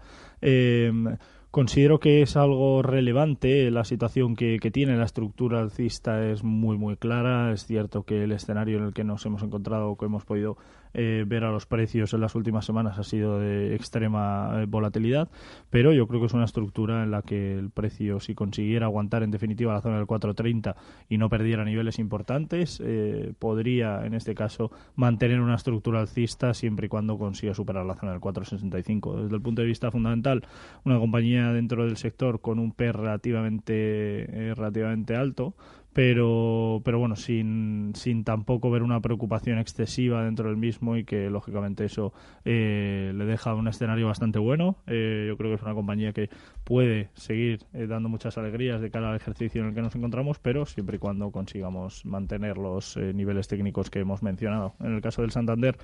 Considero 1.52 2.00
que 2.00 2.22
es 2.22 2.38
algo 2.38 2.84
relevante 2.84 3.72
la 3.72 3.84
situación 3.84 4.36
que, 4.36 4.60
que, 4.60 4.70
tiene 4.70 4.96
la 4.98 5.06
estructura 5.06 5.60
alcista 5.60 6.24
es 6.30 6.44
muy 6.44 6.78
muy 6.78 6.96
clara. 6.96 7.52
Es 7.52 7.66
cierto 7.66 8.04
que 8.04 8.24
el 8.26 8.32
escenario 8.34 8.78
en 8.78 8.84
el 8.84 8.94
que 8.94 9.04
nos 9.04 9.26
hemos 9.26 9.42
encontrado, 9.42 9.98
que 9.98 10.06
hemos 10.06 10.26
podido 10.26 10.58
eh, 10.94 11.24
ver 11.28 11.44
a 11.44 11.52
los 11.52 11.66
precios 11.66 12.14
en 12.14 12.22
las 12.22 12.36
últimas 12.36 12.66
semanas 12.66 12.98
ha 12.98 13.04
sido 13.04 13.40
de 13.40 13.76
extrema 13.76 14.62
eh, 14.62 14.66
volatilidad, 14.68 15.30
pero 15.70 15.94
yo 15.94 16.08
creo 16.08 16.20
que 16.20 16.26
es 16.26 16.34
una 16.34 16.46
estructura 16.46 17.04
en 17.04 17.12
la 17.12 17.22
que 17.22 17.58
el 17.58 17.70
precio, 17.70 18.20
si 18.20 18.34
consiguiera 18.34 18.88
aguantar 18.88 19.24
en 19.24 19.32
definitiva 19.32 19.74
la 19.74 19.82
zona 19.82 19.98
del 19.98 20.08
4.30 20.08 20.76
y 21.08 21.18
no 21.18 21.30
perdiera 21.30 21.64
niveles 21.64 22.00
importantes, 22.00 22.82
eh, 22.84 23.34
podría 23.38 24.06
en 24.06 24.14
este 24.14 24.34
caso 24.34 24.72
mantener 24.96 25.42
una 25.42 25.56
estructura 25.56 26.00
alcista 26.00 26.54
siempre 26.54 26.88
y 26.88 26.90
cuando 26.90 27.18
consiga 27.18 27.54
superar 27.54 27.86
la 27.86 27.96
zona 27.96 28.14
del 28.14 28.22
4.65. 28.22 29.24
Desde 29.24 29.36
el 29.36 29.42
punto 29.42 29.62
de 29.62 29.68
vista 29.68 29.92
fundamental, 29.92 30.44
una 30.86 30.98
compañía 30.98 31.54
dentro 31.54 31.86
del 31.86 31.98
sector 31.98 32.42
con 32.42 32.58
un 32.58 32.72
PER 32.72 32.98
relativamente, 32.98 34.54
relativamente 34.56 35.16
alto, 35.16 35.54
pero, 36.00 36.82
pero 36.86 36.98
bueno, 36.98 37.18
sin, 37.18 37.92
sin 37.94 38.24
tampoco 38.24 38.72
ver 38.72 38.84
una 38.84 39.02
preocupación 39.02 39.60
excesiva 39.60 40.24
dentro 40.24 40.48
del 40.48 40.56
mismo 40.56 40.96
y 40.96 41.04
que 41.04 41.30
lógicamente 41.30 41.84
eso 41.84 42.14
eh, 42.46 43.12
le 43.14 43.26
deja 43.26 43.54
un 43.54 43.68
escenario 43.68 44.08
bastante 44.08 44.40
bueno. 44.40 44.78
Eh, 44.88 45.26
yo 45.28 45.36
creo 45.36 45.52
que 45.52 45.56
es 45.56 45.62
una 45.62 45.74
compañía 45.74 46.14
que 46.14 46.30
puede 46.64 47.10
seguir 47.16 47.66
eh, 47.74 47.86
dando 47.86 48.08
muchas 48.08 48.38
alegrías 48.38 48.80
de 48.80 48.90
cara 48.90 49.10
al 49.10 49.18
ejercicio 49.18 49.62
en 49.62 49.68
el 49.68 49.76
que 49.76 49.82
nos 49.82 49.94
encontramos, 49.94 50.40
pero 50.40 50.66
siempre 50.66 50.96
y 50.96 51.00
cuando 51.00 51.32
consigamos 51.32 52.06
mantener 52.06 52.58
los 52.58 52.96
niveles 52.96 53.50
técnicos 53.50 53.90
que 53.90 54.00
hemos 54.00 54.24
mencionado. 54.24 54.76
En 54.80 54.96
el 54.96 55.02
caso 55.02 55.22
del 55.22 55.32
Santander, 55.32 55.76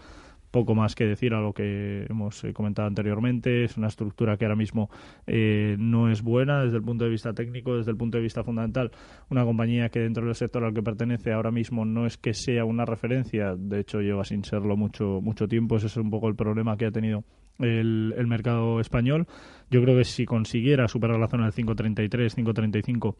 poco 0.52 0.76
más 0.76 0.96
que 0.96 1.06
decir 1.06 1.34
a 1.34 1.42
lo 1.42 1.54
que 1.54 2.06
hemos 2.10 2.44
eh, 2.44 2.54
comentado 2.54 2.88
anteriormente. 2.88 3.64
Es 3.64 3.78
una 3.78 3.88
estructura 3.88 4.38
que 4.38 4.46
ahora 4.46 4.56
mismo 4.56 4.90
eh, 5.28 5.76
no 5.80 6.10
es 6.10 6.22
buena 6.22 6.64
desde 6.64 6.78
el 6.78 6.84
punto 6.84 7.04
de 7.04 7.10
vista 7.10 7.34
técnico, 7.34 7.76
desde 7.76 7.92
el 7.92 7.98
punto 7.98 8.18
de 8.18 8.24
vista 8.24 8.44
fundamental. 8.44 8.92
Una 9.30 9.44
compañía 9.44 9.90
que 9.90 10.00
dentro 10.00 10.26
del 10.26 10.36
sector 10.36 10.64
al 10.64 10.74
que 10.74 10.84
pertenece 10.84 11.34
ahora 11.34 11.52
mismo 11.52 11.86
no 11.86 12.06
es 12.06 12.18
que 12.18 12.34
sea 12.34 12.66
una 12.66 12.86
referencia, 12.86 13.56
de 13.58 13.80
hecho 13.80 14.02
lleva 14.02 14.24
sin 14.24 14.44
serlo 14.44 14.78
mucho, 14.78 15.20
mucho 15.22 15.48
tiempo. 15.48 15.78
Ese 15.78 15.88
es 15.88 15.98
un 15.98 16.10
poco 16.10 16.28
el 16.28 16.36
problema 16.36 16.78
que 16.78 16.86
ha 16.86 16.92
tenido 16.92 17.24
el, 17.60 18.14
el 18.18 18.28
mercado 18.28 18.80
español. 18.80 19.28
Yo 19.70 19.82
creo 19.82 19.98
que 19.98 20.04
si 20.04 20.26
consiguiera 20.26 20.88
superar 20.88 21.20
la 21.20 21.28
zona 21.28 21.50
del 21.50 21.54
5.33, 21.54 22.36
5.35 22.36 23.16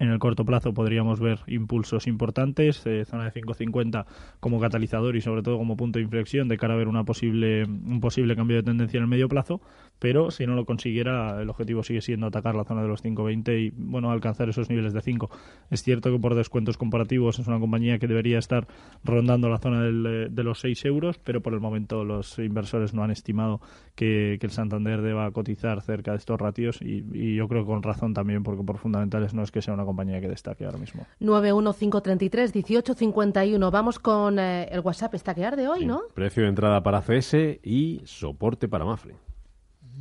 en 0.00 0.08
el 0.08 0.18
corto 0.18 0.44
plazo 0.44 0.74
podríamos 0.74 1.20
ver 1.20 1.40
impulsos 1.46 2.06
importantes, 2.06 2.84
eh, 2.86 3.04
zona 3.04 3.30
de 3.30 3.40
5.50 3.40 4.06
como 4.40 4.58
catalizador 4.58 5.14
y 5.14 5.20
sobre 5.20 5.42
todo 5.42 5.58
como 5.58 5.76
punto 5.76 5.98
de 5.98 6.04
inflexión 6.04 6.48
de 6.48 6.56
cara 6.56 6.74
a 6.74 6.76
ver 6.78 6.88
una 6.88 7.04
posible, 7.04 7.64
un 7.64 8.00
posible 8.00 8.34
cambio 8.34 8.56
de 8.56 8.62
tendencia 8.62 8.96
en 8.96 9.04
el 9.04 9.08
medio 9.08 9.28
plazo, 9.28 9.60
pero 9.98 10.30
si 10.30 10.46
no 10.46 10.54
lo 10.54 10.64
consiguiera, 10.64 11.42
el 11.42 11.50
objetivo 11.50 11.82
sigue 11.82 12.00
siendo 12.00 12.26
atacar 12.26 12.54
la 12.54 12.64
zona 12.64 12.82
de 12.82 12.88
los 12.88 13.04
5.20 13.04 13.60
y 13.60 13.70
bueno, 13.76 14.10
alcanzar 14.10 14.48
esos 14.48 14.70
niveles 14.70 14.94
de 14.94 15.02
5. 15.02 15.30
Es 15.70 15.82
cierto 15.82 16.10
que 16.10 16.18
por 16.18 16.34
descuentos 16.34 16.78
comparativos 16.78 17.38
es 17.38 17.46
una 17.46 17.60
compañía 17.60 17.98
que 17.98 18.08
debería 18.08 18.38
estar 18.38 18.66
rondando 19.04 19.50
la 19.50 19.58
zona 19.58 19.86
eh, 19.86 20.28
de 20.30 20.42
los 20.42 20.60
6 20.60 20.82
euros, 20.86 21.18
pero 21.18 21.42
por 21.42 21.52
el 21.52 21.60
momento 21.60 22.04
los 22.04 22.38
inversores 22.38 22.94
no 22.94 23.04
han 23.04 23.10
estimado 23.10 23.60
que, 24.00 24.38
el 24.40 24.50
Santander 24.50 25.02
deba 25.02 25.30
cotizar 25.30 25.82
cerca 25.82 26.12
de 26.12 26.16
estos 26.16 26.40
ratios 26.40 26.80
y, 26.80 27.04
y 27.12 27.36
yo 27.36 27.46
creo 27.48 27.64
que 27.64 27.66
con 27.66 27.82
razón 27.82 28.14
también, 28.14 28.42
porque 28.42 28.64
por 28.64 28.78
fundamentales 28.78 29.34
no 29.34 29.42
es 29.42 29.50
que 29.50 29.60
sea 29.60 29.74
una 29.74 29.84
compañía 29.84 30.22
que 30.22 30.28
destaque 30.28 30.64
ahora 30.64 30.78
mismo. 30.78 31.06
915331851. 31.20 33.70
Vamos 33.70 33.98
con 33.98 34.38
eh, 34.38 34.68
el 34.70 34.80
WhatsApp 34.80 35.12
estaquear 35.14 35.56
de 35.56 35.68
hoy, 35.68 35.84
¿no? 35.84 36.00
Precio 36.14 36.44
de 36.44 36.48
entrada 36.48 36.82
para 36.82 37.02
CS 37.02 37.58
y 37.62 38.00
soporte 38.04 38.68
para 38.68 38.86
Mafre. 38.86 39.16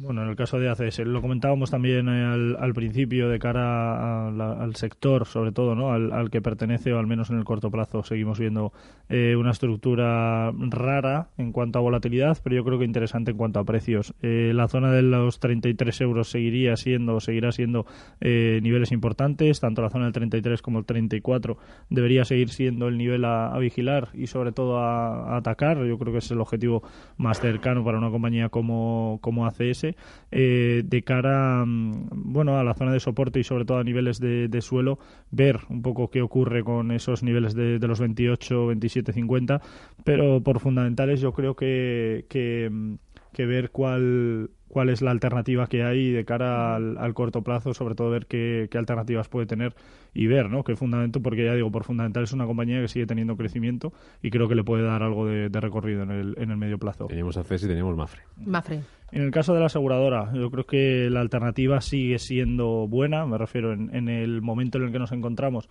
Bueno, 0.02 0.24
en 0.24 0.30
el 0.30 0.38
caso 0.38 0.58
de 0.58 0.70
ACS, 0.70 1.00
lo 1.00 1.22
comentábamos 1.22 1.72
también 1.72 2.08
eh, 2.08 2.56
al, 2.58 2.74
principio 2.74 3.28
de 3.28 3.38
cara 3.38 4.28
al 4.28 4.76
sector, 4.76 5.26
sobre 5.26 5.52
todo, 5.52 5.76
¿no? 5.76 5.92
Al, 5.92 6.30
que 6.30 6.42
pertenece, 6.42 6.94
o 6.94 7.00
al 7.00 7.06
menos 7.06 7.30
en 7.32 7.38
el 7.38 7.44
corto 7.44 7.70
plazo, 7.70 8.02
seguimos 8.04 8.40
viendo 8.40 8.72
eh, 9.10 9.36
una 9.36 9.52
estructura 9.52 10.54
rara 10.54 11.28
en 11.38 11.52
cuanto 11.52 11.80
a 11.80 11.82
volatilidad, 11.82 12.38
pero 12.42 12.56
yo 12.56 12.64
creo 12.64 12.80
que 12.80 12.86
interesante 12.86 13.32
en 13.32 13.38
cuanto 13.38 13.60
a 13.60 13.66
precios. 13.66 14.14
Eh, 14.22 14.54
la 14.56 14.70
zona 14.70 14.94
de 14.94 15.02
los 15.02 15.42
33 15.42 16.00
euros 16.00 16.30
seguiría 16.30 16.78
siendo, 16.78 17.20
seguirá 17.20 17.52
siendo 17.52 17.86
niveles 18.22 18.94
importantes, 18.94 19.60
tanto 19.60 19.82
la 19.82 19.90
zona 19.90 20.06
del 20.06 20.14
33 20.14 20.62
como 20.62 20.80
el 20.80 20.86
34 20.86 21.58
debería 21.90 22.24
seguir 22.24 22.50
siendo 22.50 22.88
el 22.88 22.98
nivel 22.98 23.26
a, 23.26 23.58
vigilar 23.60 24.10
y 24.14 24.28
sobre 24.28 24.54
todo 24.54 24.78
a, 24.78 25.34
a, 25.34 25.38
atacar. 25.38 25.84
Yo 25.86 25.98
creo 25.98 26.14
que 26.14 26.20
es 26.20 26.32
el 26.32 26.40
objetivo 26.40 26.84
más 27.18 27.42
cercano 27.42 27.84
para 27.84 27.98
una 27.98 28.12
compañía 28.12 28.48
como, 28.48 29.20
como 29.22 29.46
ACS 29.46 29.89
eh, 30.32 30.84
de 30.86 31.04
cara 31.04 31.64
mm, 31.66 32.10
bueno, 32.12 32.58
a 32.58 32.64
la 32.64 32.74
zona 32.74 32.92
de 32.92 33.00
soporte 33.00 33.40
y 33.40 33.44
sobre 33.44 33.66
todo 33.66 33.78
a 33.78 33.84
niveles 33.84 34.20
de, 34.20 34.62
suelo, 34.62 35.00
ver 35.32 35.60
un 35.70 35.82
poco 35.82 36.10
qué 36.10 36.22
ocurre 36.22 36.64
con 36.64 36.92
esos 36.92 37.24
niveles 37.24 37.54
de, 37.54 37.80
los 37.80 38.00
28, 38.00 38.68
27, 38.68 39.14
50, 39.14 39.62
pero 40.04 40.42
por 40.42 40.60
fundamentales 40.60 41.22
yo 41.22 41.34
creo 41.34 41.56
que, 41.56 42.26
que 42.30 42.70
mm, 42.72 42.96
que 43.40 43.46
ver 43.46 43.72
cuál, 43.72 44.50
cuál 44.68 44.90
es 44.90 45.02
la 45.02 45.12
alternativa 45.12 45.68
que 45.68 45.82
hay 45.82 46.12
de 46.12 46.26
cara 46.26 46.76
al, 46.76 47.14
corto 47.14 47.42
plazo, 47.42 47.74
sobre 47.74 47.96
todo 47.96 48.10
ver 48.10 48.26
qué, 48.26 48.68
qué, 48.70 48.78
alternativas 48.78 49.30
puede 49.30 49.46
tener 49.46 49.74
y 50.14 50.28
ver, 50.28 50.50
¿no? 50.50 50.66
Qué 50.66 50.76
fundamento, 50.76 51.22
porque 51.22 51.46
ya 51.46 51.54
digo, 51.54 51.72
por 51.72 51.86
fundamental 51.86 52.24
es 52.24 52.34
una 52.34 52.46
compañía 52.46 52.82
que 52.82 52.90
sigue 52.90 53.06
teniendo 53.06 53.38
crecimiento 53.38 53.94
y 54.22 54.30
creo 54.30 54.50
que 54.50 54.56
le 54.56 54.66
puede 54.66 54.84
dar 54.84 55.04
algo 55.04 55.26
de, 55.26 55.48
recorrido 55.48 56.04
en 56.04 56.12
el, 56.12 56.36
en 56.38 56.52
el 56.52 56.58
medio 56.58 56.78
plazo. 56.78 57.06
Tenemos 57.06 57.38
ACES 57.38 57.64
y 57.64 57.68
tenemos 57.68 57.96
Mafre. 57.96 58.24
Mafre. 58.46 58.82
En 59.14 59.22
el 59.22 59.32
caso 59.32 59.54
de 59.54 59.62
la 59.62 59.68
aseguradora, 59.68 60.34
yo 60.34 60.52
creo 60.52 60.66
que 60.66 61.10
la 61.10 61.22
alternativa 61.22 61.80
sigue 61.80 62.20
siendo 62.20 62.90
buena, 62.90 63.26
me 63.26 63.38
refiero 63.38 63.72
en, 63.72 63.96
en 63.96 64.10
el 64.10 64.42
momento 64.42 64.80
en 64.80 64.84
el 64.84 64.92
que 64.92 65.00
nos 65.00 65.14
encontramos 65.14 65.70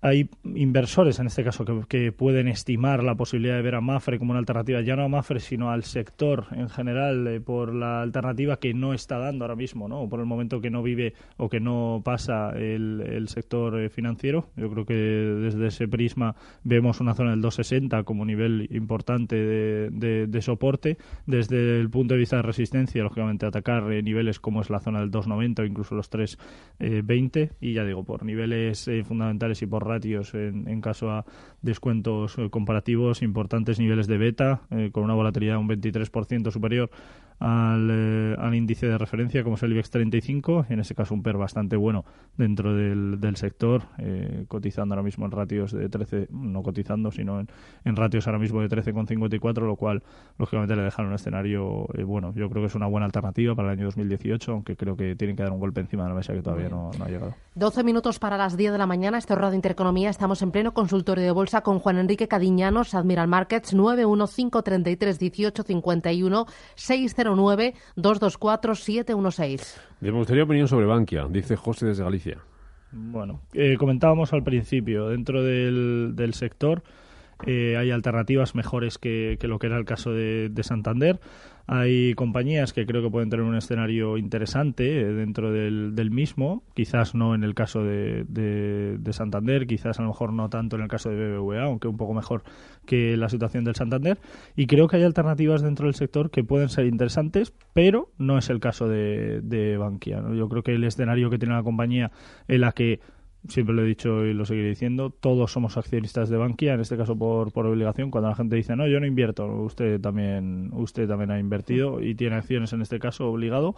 hay 0.00 0.30
inversores 0.44 1.18
en 1.18 1.26
este 1.26 1.42
caso 1.42 1.64
que, 1.64 2.12
pueden 2.12 2.48
estimar 2.48 3.02
la 3.02 3.16
posibilidad 3.16 3.56
de 3.56 3.62
ver 3.62 3.74
a 3.74 3.80
Mafre 3.80 4.18
como 4.18 4.30
una 4.30 4.38
alternativa, 4.38 4.80
ya 4.80 4.96
no 4.96 5.02
a 5.02 5.08
Mafre, 5.08 5.40
sino 5.40 5.70
al 5.70 5.84
sector 5.84 6.46
en 6.52 6.68
general, 6.68 7.26
eh, 7.26 7.40
por 7.40 7.74
la 7.74 8.02
alternativa 8.02 8.58
que 8.58 8.72
no 8.74 8.94
está 8.94 9.18
dando 9.18 9.44
ahora 9.44 9.56
mismo, 9.56 9.88
¿no? 9.88 10.08
por 10.08 10.20
el 10.20 10.26
momento 10.26 10.60
que 10.60 10.70
no 10.70 10.82
vive 10.82 11.14
o 11.36 11.48
que 11.48 11.60
no 11.60 12.02
pasa 12.04 12.50
el, 12.50 13.26
sector 13.28 13.78
eh, 13.80 13.90
financiero. 13.90 14.48
Yo 14.56 14.70
creo 14.70 14.86
que 14.86 14.94
desde 14.94 15.66
ese 15.66 15.88
prisma 15.88 16.34
vemos 16.64 17.00
una 17.00 17.14
zona 17.14 17.30
del 17.30 17.42
260 17.42 18.04
como 18.04 18.24
nivel 18.24 18.68
importante 18.70 19.36
de, 19.36 20.38
soporte. 20.40 20.96
Desde 21.26 21.80
el 21.80 21.90
punto 21.90 22.14
de 22.14 22.20
vista 22.20 22.36
de 22.36 22.42
resistencia, 22.42 23.02
lógicamente, 23.02 23.44
atacar 23.44 23.92
eh, 23.92 24.02
niveles 24.02 24.38
como 24.40 24.60
es 24.60 24.70
la 24.70 24.80
zona 24.80 25.00
del 25.00 25.10
290 25.10 25.62
o 25.62 25.64
incluso 25.66 25.94
los 25.94 26.08
320. 26.08 27.50
y 27.60 27.72
ya 27.74 27.84
digo, 27.84 28.04
por 28.04 28.24
niveles 28.24 28.88
fundamentales 29.04 29.60
y 29.62 29.66
por 29.66 29.87
ratios 29.88 30.34
en, 30.34 30.68
en 30.68 30.80
caso 30.80 31.10
a 31.10 31.24
descuentos 31.62 32.38
eh, 32.38 32.50
comparativos, 32.50 33.22
importantes 33.22 33.78
niveles 33.78 34.06
de 34.06 34.18
beta, 34.18 34.60
eh, 34.70 34.90
con 34.92 35.02
una 35.02 35.14
volatilidad 35.14 35.58
un 35.58 35.68
23% 35.68 36.52
superior 36.52 36.90
al, 37.38 37.88
eh, 37.90 38.36
al, 38.38 38.54
índice 38.54 38.86
de 38.86 38.98
referencia 38.98 39.42
como 39.44 39.56
es 39.56 39.62
el 39.62 39.72
IBEX 39.72 39.90
35, 39.90 40.66
en 40.68 40.80
ese 40.80 40.94
caso 40.94 41.14
un 41.14 41.22
PER 41.22 41.36
bastante 41.36 41.76
bueno 41.76 42.04
dentro 42.36 42.74
del, 42.74 43.20
del 43.20 43.36
sector, 43.36 43.84
eh, 43.98 44.44
cotizando 44.48 44.94
ahora 44.94 45.04
mismo 45.04 45.26
en 45.26 45.30
ratios 45.30 45.70
de 45.72 45.88
13, 45.88 46.28
no 46.30 46.62
cotizando, 46.62 47.10
sino 47.12 47.40
en, 47.40 47.48
en 47.84 47.96
ratios 47.96 48.26
ahora 48.26 48.38
mismo 48.38 48.60
de 48.60 48.68
13,54, 48.68 49.66
lo 49.66 49.76
cual 49.76 50.02
lógicamente 50.36 50.74
le 50.74 50.82
deja 50.82 51.02
un 51.02 51.12
escenario 51.12 51.86
eh, 51.94 52.02
bueno. 52.02 52.32
Yo 52.34 52.50
creo 52.50 52.62
que 52.62 52.66
es 52.66 52.74
una 52.74 52.86
buena 52.86 53.06
alternativa 53.06 53.54
para 53.54 53.72
el 53.72 53.78
año 53.78 53.84
2018, 53.86 54.52
aunque 54.52 54.76
creo 54.76 54.96
que 54.96 55.14
tienen 55.14 55.36
que 55.36 55.44
dar 55.44 55.52
un 55.52 55.60
golpe 55.60 55.80
encima 55.80 56.02
de 56.04 56.08
la 56.08 56.16
mesa 56.16 56.32
que 56.32 56.42
todavía 56.42 56.68
no, 56.68 56.90
no 56.98 57.04
ha 57.04 57.08
llegado. 57.08 57.36
12 57.54 57.84
minutos 57.84 58.18
para 58.18 58.36
las 58.36 58.56
10 58.56 58.72
de 58.72 58.78
la 58.78 58.86
mañana, 58.86 59.18
este 59.18 59.36
Radio 59.36 59.54
Intereconomía, 59.54 60.10
estamos 60.10 60.42
en 60.42 60.50
pleno 60.50 60.74
consultorio 60.74 61.24
de 61.24 61.30
bolsa 61.30 61.60
con 61.60 61.78
Juan 61.78 61.98
Enrique 61.98 62.26
Cadiñanos, 62.26 62.94
Admiral 62.94 63.28
Markets, 63.28 63.76
915331851 63.76 66.46
60 66.74 67.27
9-224-716. 67.36 69.80
Me 70.00 70.10
gustaría 70.10 70.44
opinión 70.44 70.68
sobre 70.68 70.86
Bankia, 70.86 71.26
dice 71.28 71.56
José 71.56 71.86
desde 71.86 72.04
Galicia. 72.04 72.38
Bueno, 72.92 73.40
eh, 73.52 73.76
comentábamos 73.76 74.32
al 74.32 74.42
principio, 74.42 75.08
dentro 75.08 75.42
del, 75.42 76.12
del 76.14 76.32
sector 76.34 76.82
eh, 77.46 77.76
hay 77.76 77.90
alternativas 77.90 78.54
mejores 78.54 78.98
que, 78.98 79.36
que, 79.40 79.46
lo 79.46 79.58
que 79.58 79.68
era 79.68 79.78
el 79.78 79.84
caso 79.84 80.12
de, 80.12 80.48
de 80.48 80.62
Santander. 80.62 81.20
Hay 81.70 82.14
compañías 82.14 82.72
que 82.72 82.86
creo 82.86 83.02
que 83.02 83.10
pueden 83.10 83.28
tener 83.28 83.44
un 83.44 83.54
escenario 83.54 84.16
interesante 84.16 85.02
eh, 85.02 85.12
dentro 85.12 85.52
del, 85.52 85.94
del 85.94 86.10
mismo, 86.10 86.62
quizás 86.72 87.14
no 87.14 87.34
en 87.34 87.44
el 87.44 87.54
caso 87.54 87.82
de, 87.82 88.24
de, 88.26 89.12
Santander, 89.12 89.66
quizás 89.66 89.98
a 89.98 90.02
lo 90.02 90.08
mejor 90.08 90.32
no 90.32 90.48
tanto 90.48 90.76
en 90.76 90.82
el 90.82 90.88
caso 90.88 91.10
de 91.10 91.16
BBVA, 91.16 91.64
aunque 91.64 91.86
un 91.86 91.98
poco 91.98 92.14
mejor 92.14 92.42
que 92.86 93.18
la 93.18 93.28
situación 93.28 93.64
del 93.64 93.74
Santander. 93.74 94.18
Y 94.56 94.66
creo 94.66 94.88
que 94.88 94.96
hay 94.96 95.02
alternativas 95.02 95.60
dentro 95.60 95.88
del 95.88 95.94
sector 95.94 96.30
que 96.30 96.42
pueden 96.42 96.70
ser 96.70 96.86
interesantes, 96.86 97.52
pero 97.74 98.08
no 98.16 98.38
es 98.38 98.48
el 98.48 98.60
caso 98.60 98.88
de, 98.88 99.42
de 99.42 99.76
Bankia. 99.76 100.22
Yo 100.34 100.48
creo 100.48 100.62
que 100.62 100.74
el 100.74 100.84
escenario 100.84 101.28
que 101.28 101.38
tiene 101.38 101.54
la 101.54 101.62
compañía 101.62 102.10
en 102.46 102.62
la 102.62 102.72
que 102.72 103.00
siempre 103.48 103.74
lo 103.74 103.82
he 103.82 103.86
dicho 103.86 104.24
y 104.24 104.34
lo 104.34 104.44
seguiré 104.44 104.68
diciendo, 104.68 105.10
todos 105.10 105.52
somos 105.52 105.76
accionistas 105.76 106.28
de 106.28 106.36
Bankia, 106.36 106.74
en 106.74 106.80
este 106.80 106.96
caso 106.96 107.16
por, 107.16 107.52
por 107.52 107.66
obligación. 107.66 108.10
Cuando 108.10 108.28
la 108.28 108.36
gente 108.36 108.56
dice, 108.56 108.76
no, 108.76 108.86
yo 108.86 109.00
no 109.00 109.06
invierto, 109.06 109.46
usted 109.46 110.00
también, 110.00 110.70
usted 110.72 111.08
también 111.08 111.30
ha 111.30 111.38
invertido 111.38 112.00
y 112.00 112.14
tiene 112.14 112.36
acciones 112.36 112.72
en 112.72 112.82
este 112.82 112.98
caso 112.98 113.30
obligado. 113.30 113.74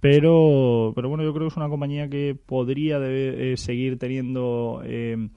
Pero, 0.00 0.92
pero 0.94 1.08
bueno, 1.08 1.24
yo 1.24 1.32
creo 1.32 1.46
que 1.46 1.52
es 1.52 1.56
una 1.56 1.68
compañía 1.68 2.08
que 2.08 2.36
podría 2.46 2.98
eh, 3.00 3.54
seguir 3.56 3.98
teniendo... 3.98 4.82
Eh, 4.84 5.28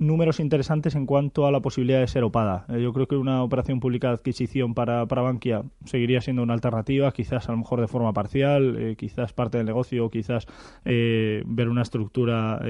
números 0.00 0.40
interesantes 0.40 0.94
en 0.94 1.06
cuanto 1.06 1.46
a 1.46 1.52
la 1.52 1.60
posibilidad 1.60 2.00
de 2.00 2.08
ser 2.08 2.24
opada. 2.24 2.64
Eh, 2.70 2.82
yo 2.82 2.92
creo 2.92 3.06
que 3.06 3.16
una 3.16 3.42
operación 3.42 3.80
pública 3.80 4.08
de 4.08 4.14
adquisición 4.14 4.74
para, 4.74 5.06
para 5.06 5.22
Bankia 5.22 5.62
seguiría 5.84 6.22
siendo 6.22 6.42
una 6.42 6.54
alternativa, 6.54 7.12
quizás 7.12 7.48
a 7.48 7.52
lo 7.52 7.58
mejor 7.58 7.82
de 7.82 7.86
forma 7.86 8.12
parcial, 8.14 8.76
eh, 8.78 8.96
quizás 8.96 9.34
parte 9.34 9.58
del 9.58 9.66
negocio, 9.66 10.08
quizás 10.08 10.46
eh, 10.86 11.42
ver 11.46 11.68
una 11.68 11.82
estructura 11.82 12.60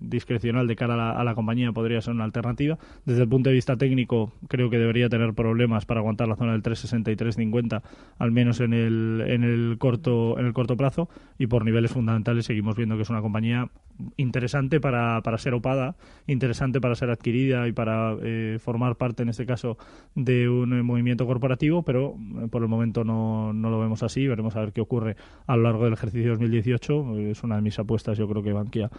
discrecional 0.00 0.66
de 0.66 0.74
cara 0.74 1.12
a 1.12 1.24
la, 1.24 1.34
compañía 1.34 1.70
podría 1.72 2.00
ser 2.00 2.12
una 2.12 2.24
alternativa. 2.24 2.76
Desde 3.04 3.22
el 3.22 3.28
punto 3.28 3.50
de 3.50 3.54
vista 3.54 3.76
técnico, 3.76 4.32
creo 4.48 4.68
que 4.68 4.78
debería 4.78 5.08
tener 5.08 5.32
problemas 5.34 5.86
para 5.86 6.00
aguantar 6.00 6.28
la 6.28 6.36
zona 6.36 6.52
del 6.52 6.62
360 6.62 7.10
y 7.10 7.16
350, 7.16 7.82
al 8.18 8.32
menos 8.32 8.60
en 8.60 8.72
el, 8.72 9.24
en 9.26 9.44
el 9.44 9.76
corto 9.78 10.38
en 10.38 10.46
el 10.46 10.52
corto 10.52 10.76
plazo, 10.76 11.08
y 11.38 11.46
por 11.46 11.64
niveles 11.64 11.92
fundamentales 11.92 12.46
seguimos 12.46 12.76
viendo 12.76 12.96
que 12.96 13.02
es 13.02 13.10
una 13.10 13.22
compañía 13.22 13.70
interesante 14.16 14.80
para, 14.80 15.20
para 15.22 15.38
ser 15.38 15.54
opada 15.54 15.94
interesante 16.32 16.80
para 16.80 16.94
ser 16.94 17.10
adquirida 17.10 17.68
y 17.68 17.72
para 17.72 18.16
eh, 18.22 18.58
formar 18.60 18.96
parte, 18.96 19.22
en 19.22 19.28
este 19.28 19.46
caso, 19.46 19.76
de 20.14 20.48
un 20.48 20.72
eh, 20.72 20.82
movimiento 20.82 21.26
corporativo, 21.26 21.82
pero 21.82 22.16
eh, 22.42 22.48
por 22.48 22.62
el 22.62 22.68
momento 22.68 23.04
no, 23.04 23.52
no, 23.52 23.70
lo 23.70 23.78
vemos 23.78 24.02
así. 24.02 24.26
Veremos 24.26 24.56
a 24.56 24.60
ver 24.60 24.72
qué 24.72 24.80
ocurre 24.80 25.16
a 25.46 25.56
lo 25.56 25.62
largo 25.62 25.84
del 25.84 25.92
ejercicio 25.92 26.30
2018. 26.30 27.18
Es 27.18 27.42
una 27.44 27.56
de 27.56 27.62
mis 27.62 27.78
apuestas. 27.78 28.18
Yo 28.18 28.28
creo 28.28 28.42
que 28.42 28.52
Bankia 28.52 28.90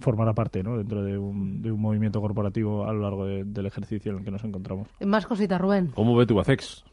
formará 0.00 0.34
parte 0.34 0.62
¿no? 0.62 0.76
dentro 0.76 1.02
de 1.02 1.16
un, 1.16 1.62
de 1.62 1.70
un, 1.70 1.80
movimiento 1.80 2.20
corporativo 2.20 2.86
a 2.86 2.92
lo 2.92 3.00
largo 3.00 3.26
del 3.26 3.66
ejercicio 3.66 4.12
en 4.12 4.18
el 4.18 4.24
que 4.24 4.30
nos 4.30 4.44
encontramos. 4.44 4.88
Más 5.00 5.26
cositas, 5.26 5.60
Rubén. 5.60 5.88
¿Cómo 5.94 6.16
ve 6.16 6.26
tu 6.26 6.38
ACEX? 6.40 6.84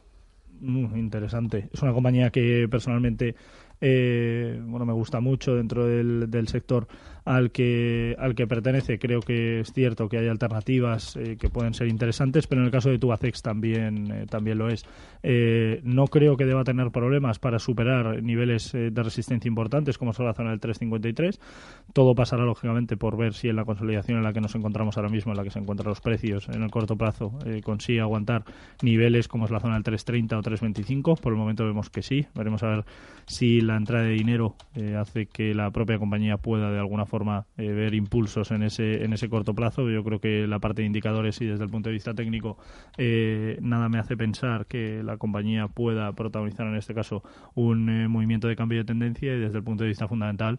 Mm, 0.60 0.98
interesante. 0.98 1.70
Es 1.74 1.82
una 1.82 1.94
compañía 1.94 2.30
que 2.30 2.68
personalmente 2.70 3.36
bueno, 3.82 4.86
me 4.86 4.94
gusta 4.94 5.20
mucho 5.20 5.56
dentro 5.56 5.88
del, 5.88 6.30
del 6.30 6.48
sector 6.48 6.88
al 7.26 7.52
que, 7.52 8.16
al 8.18 8.36
que 8.36 8.48
pertenece. 8.48 8.98
Creo 8.98 9.20
que 9.20 9.60
es 9.60 9.74
cierto 9.74 10.08
que 10.08 10.18
hay 10.18 10.28
alternativas 10.28 11.16
eh, 11.16 11.38
que 11.40 11.50
pueden 11.50 11.74
ser 11.74 11.88
interesantes, 11.88 12.48
pero 12.48 12.62
en 12.62 12.66
el 12.66 12.72
caso 12.72 12.90
de 12.90 12.98
Tubacex 12.98 13.42
también, 13.42 14.12
eh, 14.12 14.26
también 14.30 14.58
lo 14.58 14.70
es. 14.70 14.84
Eh, 15.24 15.82
no 15.84 16.06
creo 16.06 16.36
que 16.36 16.46
deba 16.46 16.64
tener 16.64 16.92
problemas 16.92 17.40
para 17.40 17.60
superar 17.60 18.22
niveles 18.24 18.72
de 18.72 19.04
resistencia 19.04 19.48
importantes 19.48 19.98
como 19.98 20.14
son 20.14 20.26
la 20.26 20.34
zona 20.34 20.52
del 20.52 20.60
353. 20.60 21.40
Todo 21.94 22.16
pasará, 22.16 22.44
lógicamente, 22.44 22.98
por 22.98 23.18
ver 23.18 23.34
si 23.34 23.50
en 23.50 23.56
la 23.56 23.66
consolidación 23.66 24.18
en 24.18 24.24
la 24.24 24.34
que 24.34 24.42
nos 24.42 24.56
encontramos 24.56 24.98
ahora 24.98 25.10
mismo, 25.10 25.32
en 25.32 25.38
la 25.38 25.44
que 25.44 25.52
se 25.52 25.60
encuentran 25.60 25.90
los 25.90 26.02
precios 26.02 26.50
en 26.50 26.64
el 26.64 26.72
corto 26.72 26.96
plazo, 26.96 27.32
consigue 27.64 28.02
aguantar 28.02 28.44
niveles 28.82 29.28
como 29.28 29.46
es 29.46 29.52
la 29.52 29.60
zona 29.60 29.76
del 29.76 29.84
330 29.84 30.38
o 30.38 30.42
325. 30.42 31.16
Por 31.16 31.34
el 31.34 31.40
momento 31.40 31.66
vemos 31.66 31.90
que 31.90 32.02
sí. 32.02 32.26
Veremos 32.36 32.64
a 32.64 32.68
ver 32.68 32.86
si 33.26 33.62
la 33.62 33.78
entrada 33.78 34.06
de 34.06 34.14
dinero 34.14 34.56
hace 34.98 35.28
que 35.28 35.54
la 35.54 35.70
propia 35.72 35.98
compañía 35.98 36.38
pueda 36.38 36.72
de 36.72 36.80
alguna 36.80 37.06
forma 37.06 37.11
eh, 37.58 37.72
ver 37.72 37.94
impulsos 37.94 38.52
en 38.52 38.64
ese, 38.64 39.04
en 39.04 39.14
ese 39.14 39.30
corto 39.30 39.54
plazo. 39.54 39.90
Yo 39.90 40.04
creo 40.04 40.20
que 40.20 40.48
la 40.48 40.60
parte 40.60 40.82
de 40.82 40.88
indicadores 40.88 41.42
y 41.42 41.46
desde 41.46 41.64
el 41.64 41.70
punto 41.70 41.90
de 41.90 41.94
vista 41.94 42.14
técnico 42.14 42.58
eh, 42.98 43.58
nada 43.62 43.90
me 43.90 44.00
hace 44.00 44.16
pensar 44.16 44.66
que 44.66 45.04
la 45.04 45.18
compañía 45.18 45.68
pueda 45.68 46.12
protagonizar 46.14 46.68
en 46.68 46.76
este 46.76 46.94
caso 46.94 47.24
un 47.56 47.90
eh, 47.90 48.08
movimiento 48.08 48.48
de 48.48 48.56
cambio 48.56 48.80
de 48.80 48.86
tendencia 48.86 49.36
y 49.36 49.40
desde 49.40 49.58
el 49.58 49.64
punto 49.64 49.84
de 49.84 49.90
vista 49.90 50.08
fundamental 50.08 50.58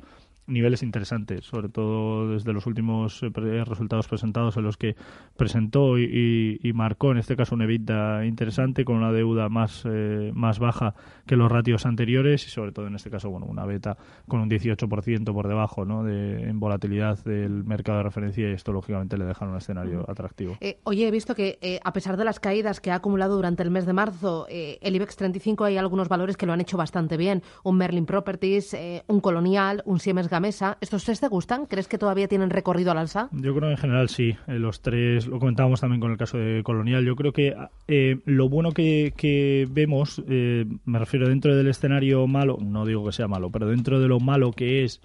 niveles 0.52 0.82
interesantes, 0.82 1.44
sobre 1.44 1.68
todo 1.68 2.28
desde 2.28 2.52
los 2.52 2.66
últimos 2.66 3.22
eh, 3.22 3.64
resultados 3.64 4.08
presentados 4.08 4.56
en 4.56 4.64
los 4.64 4.76
que 4.76 4.96
presentó 5.36 5.98
y, 5.98 6.60
marcó 6.74 7.12
en 7.12 7.18
este 7.18 7.36
caso 7.36 7.54
un 7.54 7.62
EBITDA 7.62 8.24
interesante 8.24 8.84
con 8.84 8.96
una 8.96 9.12
deuda 9.12 9.50
más, 9.50 9.82
eh, 9.84 10.32
más 10.34 10.58
baja 10.58 10.94
que 11.26 11.36
los 11.36 11.52
ratios 11.52 11.84
anteriores 11.84 12.46
y 12.46 12.50
sobre 12.50 12.72
todo 12.72 12.86
en 12.86 12.94
este 12.94 13.10
caso 13.10 13.28
bueno 13.28 13.46
una 13.46 13.66
beta 13.66 13.98
con 14.26 14.40
un 14.40 14.48
18% 14.48 15.32
por 15.34 15.48
debajo 15.48 15.84
¿no? 15.84 16.02
de, 16.02 16.48
en 16.48 16.58
volatilidad 16.58 17.22
del 17.24 17.64
mercado 17.64 17.98
de 17.98 18.04
referencia 18.04 18.48
y 18.48 18.52
esto 18.54 18.72
lógicamente 18.72 19.18
le 19.18 19.26
deja 19.26 19.44
un 19.44 19.56
escenario 19.56 20.08
atractivo. 20.08 20.56
Eh, 20.60 20.78
oye, 20.84 21.06
he 21.06 21.10
visto 21.10 21.34
que 21.34 21.80
a 21.84 21.92
pesar 21.92 22.16
de 22.16 22.24
las 22.24 22.40
caídas 22.40 22.80
que 22.80 22.90
ha 22.90 22.96
acumulado 22.96 23.36
durante 23.36 23.62
el 23.62 23.70
mes 23.70 23.84
de 23.84 23.92
marzo, 23.92 24.46
el 24.48 24.96
IBEX 24.96 25.16
35 25.16 25.64
hay 25.64 25.76
algunos 25.76 26.08
valores 26.08 26.36
que 26.36 26.46
lo 26.46 26.52
han 26.52 26.60
hecho 26.60 26.76
bastante 26.76 27.16
bien. 27.16 27.42
Un 27.64 27.76
Merlin 27.76 28.06
Properties, 28.06 28.76
un 29.06 29.20
Colonial, 29.20 29.82
un 29.84 30.00
Siemens 30.00 30.28
mesa. 30.42 30.76
¿Estos 30.82 31.04
tres 31.04 31.20
te 31.20 31.28
gustan? 31.28 31.64
¿Crees 31.64 31.88
que 31.88 31.96
todavía 31.96 32.28
tienen 32.28 32.50
recorrido 32.50 32.90
al 32.90 32.98
alza? 32.98 33.30
Yo 33.32 33.54
creo 33.54 33.68
que 33.68 33.70
en 33.70 33.78
general 33.78 34.08
sí. 34.10 34.36
Eh, 34.46 34.58
los 34.58 34.82
tres, 34.82 35.26
lo 35.26 35.38
comentábamos 35.38 35.80
también 35.80 36.00
con 36.00 36.10
el 36.10 36.18
caso 36.18 36.36
de 36.36 36.62
Colonial. 36.62 37.06
Yo 37.06 37.16
creo 37.16 37.32
que 37.32 37.56
eh, 37.88 38.18
lo 38.26 38.50
bueno 38.50 38.72
que, 38.72 39.66
vemos, 39.70 40.22
eh, 40.28 40.66
me 40.84 40.98
refiero 40.98 41.28
dentro 41.28 41.56
del 41.56 41.68
escenario 41.68 42.26
malo, 42.26 42.58
no 42.60 42.84
digo 42.84 43.06
que 43.06 43.12
sea 43.12 43.28
malo, 43.28 43.50
pero 43.50 43.66
dentro 43.66 44.00
de 44.00 44.08
lo 44.08 44.20
malo 44.20 44.52
que 44.52 44.84
es 44.84 45.00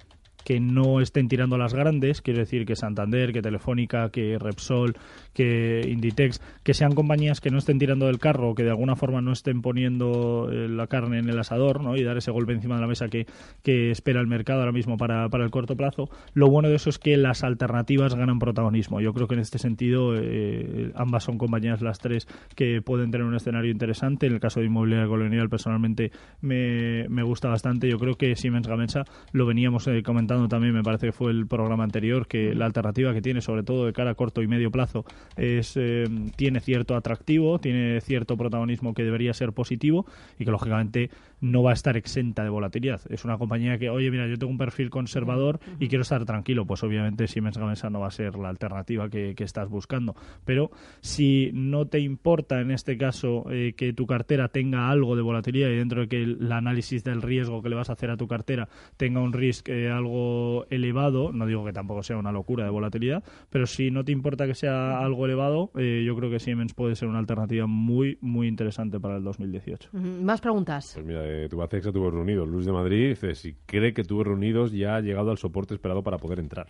que 0.48 0.62
no 0.62 1.02
estén 1.02 1.28
tirando 1.28 1.58
las 1.58 1.74
grandes, 1.74 2.22
quiero 2.22 2.40
decir 2.40 2.66
que 2.66 2.78
Santander, 2.78 3.34
que 3.34 3.42
Telefónica, 3.42 4.12
que 4.12 4.38
Repsol, 4.40 4.96
que 5.34 5.82
Inditex, 5.86 6.40
que 6.64 6.74
sean 6.74 6.96
compañías 6.96 7.42
que 7.42 7.50
no 7.50 7.58
estén 7.58 7.80
tirando 7.80 8.06
del 8.06 8.18
carro, 8.18 8.56
que 8.56 8.64
de 8.64 8.70
alguna 8.70 8.96
forma 8.96 9.20
no 9.20 9.34
estén 9.34 9.62
poniendo 9.62 10.48
eh, 10.50 10.70
la 10.70 10.88
carne 10.88 11.20
en 11.20 11.28
el 11.28 11.38
asador 11.38 11.84
¿no? 11.84 11.98
y 11.98 12.04
dar 12.06 12.16
ese 12.16 12.32
golpe 12.32 12.54
encima 12.54 12.76
de 12.76 12.82
la 12.82 12.88
mesa 12.88 13.10
que, 13.10 13.28
que 13.62 13.92
espera 13.92 14.22
el 14.22 14.28
mercado 14.28 14.62
ahora 14.62 14.72
mismo 14.72 14.96
para, 14.96 15.28
para 15.28 15.44
el 15.44 15.52
corto 15.52 15.76
plazo. 15.76 16.10
Lo 16.34 16.48
bueno 16.48 16.70
de 16.70 16.76
eso 16.76 16.90
es 16.90 16.98
que 16.98 17.18
las 17.18 17.44
alternativas 17.44 18.16
ganan 18.16 18.40
protagonismo. 18.40 19.02
Yo 19.02 19.12
creo 19.12 19.28
que 19.28 19.34
en 19.34 19.42
este 19.42 19.60
sentido 19.60 20.16
eh, 20.16 20.94
ambas 20.96 21.26
son 21.26 21.38
compañías 21.38 21.82
las 21.82 22.00
tres 22.00 22.26
que 22.56 22.82
pueden 22.82 23.12
tener 23.12 23.28
un 23.28 23.36
escenario 23.36 23.70
interesante. 23.70 24.28
En 24.28 24.34
el 24.36 24.40
caso 24.40 24.62
de 24.62 24.68
Inmobiliaria 24.68 25.10
Colonial 25.10 25.50
personalmente 25.50 26.10
me, 26.40 27.06
me 27.10 27.24
gusta 27.24 27.50
bastante. 27.50 27.90
Yo 27.90 28.00
creo 28.00 28.16
que 28.16 28.34
Siemens 28.38 28.66
Gamesa 28.66 29.04
lo 29.34 29.46
veníamos 29.46 29.86
eh, 29.90 30.02
comentando 30.04 30.37
también, 30.48 30.74
me 30.74 30.84
parece 30.84 31.08
que 31.08 31.12
fue 31.12 31.32
el 31.32 31.48
programa 31.48 31.84
anterior, 31.84 32.28
que 32.28 32.54
la 32.54 32.66
alternativa 32.66 33.14
que 33.14 33.22
tiene, 33.22 33.42
sobre 33.42 33.64
todo 33.64 33.86
de 33.86 33.94
cara 33.94 34.12
a 34.12 34.16
corto 34.16 34.42
y 34.42 34.48
medio 34.48 34.72
plazo, 34.72 35.06
es 35.36 35.74
eh, 35.76 36.06
tiene 36.36 36.60
cierto 36.60 36.96
atractivo, 36.96 37.60
tiene 37.60 38.02
cierto 38.02 38.38
protagonismo 38.38 38.94
que 38.94 39.04
debería 39.04 39.34
ser 39.34 39.54
positivo 39.54 40.06
y 40.38 40.46
que 40.46 40.52
lógicamente 40.52 41.10
no 41.42 41.64
va 41.64 41.72
a 41.72 41.74
estar 41.74 41.98
exenta 41.98 42.44
de 42.44 42.50
volatilidad. 42.50 43.02
Es 43.10 43.26
una 43.26 43.38
compañía 43.38 43.78
que, 43.78 43.90
oye, 43.90 44.10
mira, 44.12 44.28
yo 44.28 44.38
tengo 44.38 44.52
un 44.52 44.58
perfil 44.58 44.90
conservador 44.90 45.60
y 45.80 45.88
quiero 45.88 46.02
estar 46.02 46.26
tranquilo. 46.26 46.66
Pues 46.66 46.84
obviamente 46.84 47.28
Siemens 47.28 47.58
Gamesa 47.58 47.90
no 47.90 48.00
va 48.00 48.08
a 48.08 48.12
ser 48.12 48.36
la 48.36 48.50
alternativa 48.50 49.10
que, 49.10 49.36
estás 49.38 49.70
buscando. 49.70 50.14
Pero 50.44 50.72
si 51.00 51.52
no 51.54 51.86
te 51.86 52.00
importa 52.00 52.60
en 52.60 52.72
este 52.72 52.98
caso 52.98 53.46
eh, 53.50 53.76
que 53.78 53.94
tu 53.94 54.06
cartera 54.06 54.50
tenga 54.50 54.90
algo 54.90 55.16
de 55.16 55.22
volatilidad 55.22 55.70
y 55.70 55.78
dentro 55.78 56.02
de 56.02 56.08
que 56.10 56.22
el, 56.22 56.52
análisis 56.52 57.04
del 57.04 57.22
riesgo 57.22 57.62
que 57.62 57.70
le 57.70 57.76
vas 57.76 57.90
a 57.90 57.94
hacer 57.94 58.10
a 58.10 58.18
tu 58.18 58.28
cartera 58.28 58.68
tenga 58.98 59.22
un 59.22 59.32
riesgo 59.32 59.72
eh, 59.72 59.90
algo 59.90 60.66
elevado, 60.70 61.32
no 61.32 61.46
digo 61.46 61.64
que 61.64 61.72
tampoco 61.72 62.04
sea 62.04 62.18
una 62.18 62.32
locura 62.32 62.66
de 62.66 62.70
volatilidad, 62.70 63.24
pero 63.50 63.66
si 63.66 63.92
no 63.92 64.04
te 64.04 64.12
importa 64.12 64.46
que 64.48 64.56
sea 64.56 65.00
algo 65.00 65.26
elevado, 65.26 65.72
eh, 65.78 66.04
yo 66.06 66.16
creo 66.16 66.30
que 66.30 66.40
Siemens 66.40 66.74
puede 66.74 66.96
ser 66.96 67.08
una 67.08 67.20
alternativa 67.20 67.68
muy, 67.68 68.18
muy 68.22 68.48
interesante 68.48 69.00
para 69.00 69.18
el 69.18 69.24
2018. 69.24 69.90
Más 69.94 70.42
preguntas. 70.42 70.92
Pues 70.94 71.06
mira, 71.06 71.27
de 71.28 71.50
Tubacex 71.50 71.88
a 71.88 71.92
Tubos 71.92 72.14
Reunidos. 72.14 72.48
Luis 72.48 72.66
de 72.66 72.72
Madrid 72.72 73.10
dice 73.10 73.36
si 73.36 73.56
cree 73.66 73.94
que 73.94 74.04
Tubos 74.04 74.28
Reunidos 74.28 74.72
ya 74.72 74.96
ha 74.96 75.02
llegado 75.02 75.32
al 75.32 75.38
soporte 75.38 75.74
esperado 75.74 76.04
para 76.04 76.18
poder 76.18 76.40
entrar. 76.40 76.68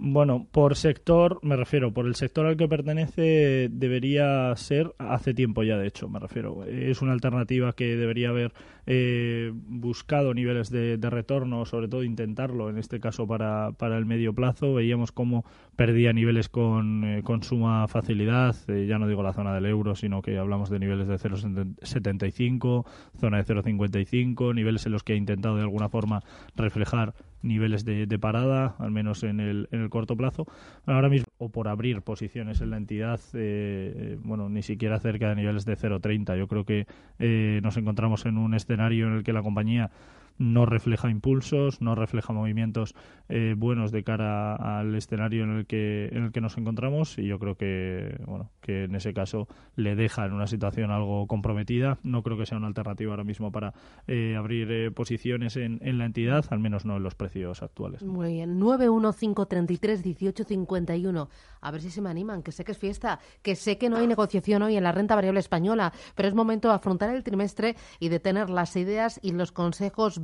Bueno, 0.00 0.46
por 0.52 0.76
sector, 0.76 1.40
me 1.42 1.56
refiero, 1.56 1.92
por 1.92 2.06
el 2.06 2.14
sector 2.14 2.46
al 2.46 2.56
que 2.56 2.68
pertenece 2.68 3.68
debería 3.68 4.54
ser 4.54 4.94
hace 4.96 5.34
tiempo 5.34 5.64
ya, 5.64 5.76
de 5.76 5.88
hecho, 5.88 6.08
me 6.08 6.20
refiero. 6.20 6.62
Es 6.64 7.02
una 7.02 7.12
alternativa 7.12 7.72
que 7.72 7.96
debería 7.96 8.28
haber 8.28 8.52
eh, 8.86 9.50
buscado 9.52 10.34
niveles 10.34 10.70
de, 10.70 10.96
retorno, 11.10 11.64
sobre 11.64 11.88
todo 11.88 12.04
intentarlo, 12.04 12.70
en 12.70 12.78
este 12.78 13.00
caso 13.00 13.26
para, 13.26 13.72
para 13.72 13.98
el 13.98 14.06
medio 14.06 14.32
plazo. 14.32 14.72
Veíamos 14.72 15.10
cómo 15.10 15.44
perdía 15.74 16.12
niveles 16.12 16.48
con, 16.48 17.02
eh, 17.02 17.22
con 17.24 17.42
suma 17.42 17.88
facilidad, 17.88 18.54
eh, 18.68 18.86
ya 18.88 19.00
no 19.00 19.08
digo 19.08 19.24
la 19.24 19.32
zona 19.32 19.52
del 19.52 19.66
euro, 19.66 19.96
sino 19.96 20.22
que 20.22 20.38
hablamos 20.38 20.70
de 20.70 20.78
niveles 20.78 21.08
de 21.08 21.18
0,75, 21.18 22.86
zona 23.18 23.38
de 23.38 23.44
0,55, 23.44 24.54
niveles 24.54 24.86
en 24.86 24.92
los 24.92 25.02
que 25.02 25.14
ha 25.14 25.16
intentado 25.16 25.56
de 25.56 25.62
alguna 25.62 25.88
forma 25.88 26.22
reflejar 26.54 27.14
niveles 27.42 27.84
de, 27.84 28.18
parada, 28.18 28.74
al 28.78 28.90
menos 28.90 29.22
en 29.22 29.40
el, 29.40 29.68
en 29.72 29.80
el 29.80 29.90
corto 29.90 30.16
plazo. 30.16 30.46
Ahora 30.86 31.08
mismo, 31.08 31.26
o 31.38 31.50
por 31.50 31.68
abrir 31.68 32.02
posiciones 32.02 32.60
en 32.60 32.70
la 32.70 32.76
entidad, 32.76 33.20
eh, 33.34 34.18
bueno, 34.22 34.48
ni 34.48 34.62
siquiera 34.62 34.98
cerca 34.98 35.28
de 35.28 35.36
niveles 35.36 35.64
de 35.64 35.76
0,30. 35.76 36.36
Yo 36.36 36.48
creo 36.48 36.64
que 36.64 36.86
eh, 37.18 37.60
nos 37.62 37.76
encontramos 37.76 38.26
en 38.26 38.38
un 38.38 38.54
escenario 38.54 39.06
en 39.06 39.14
el 39.14 39.22
que 39.22 39.32
la 39.32 39.42
compañía 39.42 39.90
no 40.38 40.66
refleja 40.66 41.10
impulsos, 41.10 41.80
no 41.80 41.94
refleja 41.94 42.32
movimientos 42.32 42.94
eh, 43.28 43.54
buenos 43.56 43.92
de 43.92 44.04
cara 44.04 44.54
al 44.54 44.94
escenario 44.94 45.44
en 45.44 45.50
el 45.50 45.66
que 45.66 46.08
en 46.12 46.24
el 46.24 46.32
que 46.32 46.40
nos 46.40 46.56
encontramos 46.56 47.18
y 47.18 47.26
yo 47.26 47.38
creo 47.38 47.56
que 47.56 48.16
bueno 48.26 48.50
que 48.60 48.84
en 48.84 48.94
ese 48.94 49.12
caso 49.12 49.48
le 49.76 49.96
deja 49.96 50.24
en 50.24 50.32
una 50.32 50.46
situación 50.46 50.90
algo 50.90 51.26
comprometida. 51.26 51.98
No 52.02 52.22
creo 52.22 52.38
que 52.38 52.46
sea 52.46 52.56
una 52.58 52.68
alternativa 52.68 53.12
ahora 53.12 53.24
mismo 53.24 53.52
para 53.52 53.74
eh, 54.06 54.34
abrir 54.36 54.70
eh, 54.70 54.90
posiciones 54.90 55.56
en, 55.56 55.78
en, 55.82 55.98
la 55.98 56.04
entidad, 56.04 56.44
al 56.50 56.60
menos 56.60 56.84
no 56.84 56.96
en 56.96 57.02
los 57.02 57.14
precios 57.14 57.62
actuales. 57.62 58.02
Muy 58.02 58.34
bien, 58.34 58.60
915331851. 58.60 61.28
A 61.60 61.70
ver 61.70 61.80
si 61.80 61.90
se 61.90 62.00
me 62.00 62.10
animan, 62.10 62.42
que 62.42 62.52
sé 62.52 62.64
que 62.64 62.72
es 62.72 62.78
fiesta, 62.78 63.20
que 63.42 63.56
sé 63.56 63.78
que 63.78 63.88
no 63.88 63.96
hay 63.96 64.06
negociación 64.06 64.62
hoy 64.62 64.76
en 64.76 64.84
la 64.84 64.92
renta 64.92 65.14
variable 65.14 65.40
española, 65.40 65.92
pero 66.14 66.28
es 66.28 66.34
momento 66.34 66.68
de 66.68 66.74
afrontar 66.74 67.10
el 67.10 67.24
trimestre 67.24 67.76
y 67.98 68.08
de 68.08 68.20
tener 68.20 68.50
las 68.50 68.76
ideas 68.76 69.18
y 69.22 69.32
los 69.32 69.52
consejos 69.52 70.20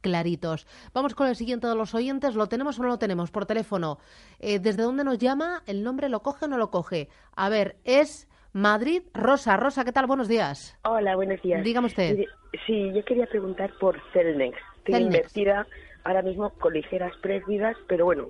claritos. 0.00 0.66
Vamos 0.94 1.14
con 1.14 1.28
el 1.28 1.36
siguiente 1.36 1.66
de 1.66 1.74
los 1.74 1.94
oyentes. 1.94 2.34
¿Lo 2.34 2.46
tenemos 2.48 2.78
o 2.78 2.82
no 2.82 2.88
lo 2.88 2.98
tenemos 2.98 3.30
por 3.30 3.46
teléfono? 3.46 3.98
Eh, 4.38 4.58
¿Desde 4.58 4.82
dónde 4.82 5.04
nos 5.04 5.18
llama? 5.18 5.62
¿El 5.66 5.82
nombre 5.82 6.08
lo 6.08 6.20
coge 6.20 6.44
o 6.44 6.48
no 6.48 6.58
lo 6.58 6.70
coge? 6.70 7.08
A 7.34 7.48
ver, 7.48 7.76
es 7.84 8.28
Madrid 8.52 9.02
Rosa. 9.12 9.56
Rosa, 9.56 9.84
¿qué 9.84 9.92
tal? 9.92 10.06
Buenos 10.06 10.28
días. 10.28 10.78
Hola, 10.84 11.16
buenos 11.16 11.40
días. 11.42 11.62
Dígame 11.62 11.88
usted. 11.88 12.24
Sí, 12.66 12.92
yo 12.94 13.04
quería 13.04 13.26
preguntar 13.26 13.70
por 13.78 14.00
Celnex. 14.12 14.56
Estoy 14.78 15.02
invertida 15.02 15.66
ahora 16.04 16.22
mismo 16.22 16.50
con 16.50 16.72
ligeras 16.72 17.12
pérdidas, 17.20 17.76
pero 17.88 18.04
bueno, 18.04 18.28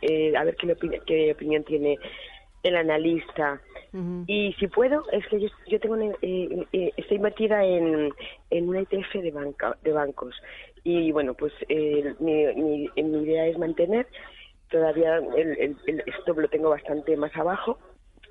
eh, 0.00 0.34
a 0.36 0.44
ver 0.44 0.56
qué, 0.56 0.74
qué 1.06 1.32
opinión 1.32 1.62
tiene 1.64 1.98
el 2.62 2.76
analista. 2.76 3.60
Y 4.26 4.52
si 4.58 4.68
puedo, 4.68 5.02
es 5.12 5.26
que 5.28 5.40
yo, 5.40 5.48
yo 5.66 5.80
tengo 5.80 5.96
eh, 5.96 6.66
eh, 6.72 6.92
estoy 6.96 7.16
invertida 7.16 7.64
en, 7.64 8.12
en 8.50 8.68
una 8.68 8.80
ETF 8.80 9.14
de, 9.14 9.30
banca, 9.30 9.76
de 9.82 9.92
bancos. 9.92 10.34
Y 10.84 11.10
bueno, 11.10 11.34
pues 11.34 11.52
eh, 11.68 12.14
mi, 12.20 12.44
mi, 12.54 12.90
mi, 13.02 13.22
idea 13.22 13.46
es 13.46 13.58
mantener. 13.58 14.06
Todavía 14.70 15.16
el, 15.16 15.76
el, 15.86 16.04
stop 16.20 16.38
lo 16.38 16.48
tengo 16.48 16.68
bastante 16.70 17.16
más 17.16 17.34
abajo. 17.34 17.78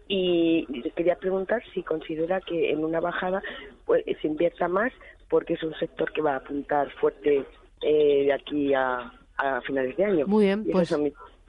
Y 0.08 0.66
quería 0.96 1.16
preguntar 1.16 1.64
si 1.74 1.82
considera 1.84 2.40
que 2.40 2.72
en 2.72 2.86
una 2.86 3.00
bajada 3.00 3.42
pues, 3.86 4.06
se 4.22 4.28
invierta 4.28 4.68
más, 4.68 4.94
porque 5.28 5.56
es 5.56 5.64
un 5.64 5.74
sector 5.80 6.14
que 6.14 6.22
va 6.22 6.34
a 6.34 6.38
apuntar 6.38 6.90
fuerte 6.92 7.44
de 7.82 8.32
aquí 8.32 8.74
a, 8.74 9.12
a 9.38 9.62
finales 9.62 9.98
de 9.98 10.06
año. 10.06 10.28
Muy 10.28 10.46
bien, 10.46 10.66
pues 10.72 10.96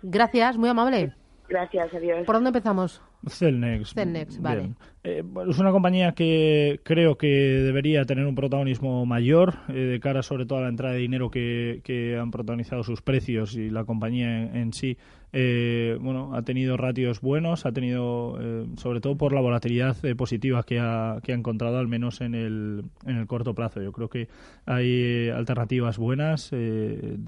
gracias, 0.02 0.56
muy 0.56 0.70
amable. 0.70 1.12
Gracias, 1.48 1.94
adiós. 1.94 2.26
¿Por 2.26 2.34
dónde 2.34 2.48
empezamos? 2.48 3.00
Celnex. 3.26 3.94
Celnex, 3.94 4.40
vale. 4.40 4.70
Eh, 5.04 5.22
es 5.48 5.58
una 5.58 5.70
compañía 5.70 6.12
que 6.12 6.80
creo 6.82 7.16
que 7.16 7.28
debería 7.28 8.04
tener 8.04 8.26
un 8.26 8.34
protagonismo 8.34 9.06
mayor 9.06 9.54
eh, 9.68 9.72
de 9.72 10.00
cara 10.00 10.22
sobre 10.22 10.44
todo 10.44 10.58
a 10.58 10.62
la 10.62 10.68
entrada 10.68 10.94
de 10.94 11.00
dinero 11.00 11.30
que, 11.30 12.18
han 12.20 12.30
protagonizado 12.30 12.82
sus 12.82 13.00
precios 13.00 13.54
y 13.54 13.70
la 13.70 13.84
compañía 13.84 14.44
en, 14.54 14.72
sí. 14.72 14.98
Eh, 15.32 15.98
bueno, 16.00 16.34
ha 16.34 16.42
tenido 16.42 16.76
ratios 16.76 17.20
buenos, 17.20 17.66
ha 17.66 17.72
tenido, 17.72 18.38
sobre 18.76 19.00
todo 19.00 19.16
por 19.16 19.32
la 19.34 19.40
volatilidad 19.40 19.96
positiva 20.16 20.62
que 20.62 20.80
ha, 20.80 21.18
que 21.22 21.32
ha 21.32 21.34
encontrado, 21.34 21.78
al 21.78 21.86
menos 21.86 22.20
en 22.20 22.34
el, 22.34 22.84
en 23.04 23.16
el 23.16 23.26
corto 23.26 23.54
plazo. 23.54 23.82
Yo 23.82 23.92
creo 23.92 24.08
que 24.08 24.28
hay 24.64 25.28
alternativas 25.28 25.98
buenas. 25.98 26.50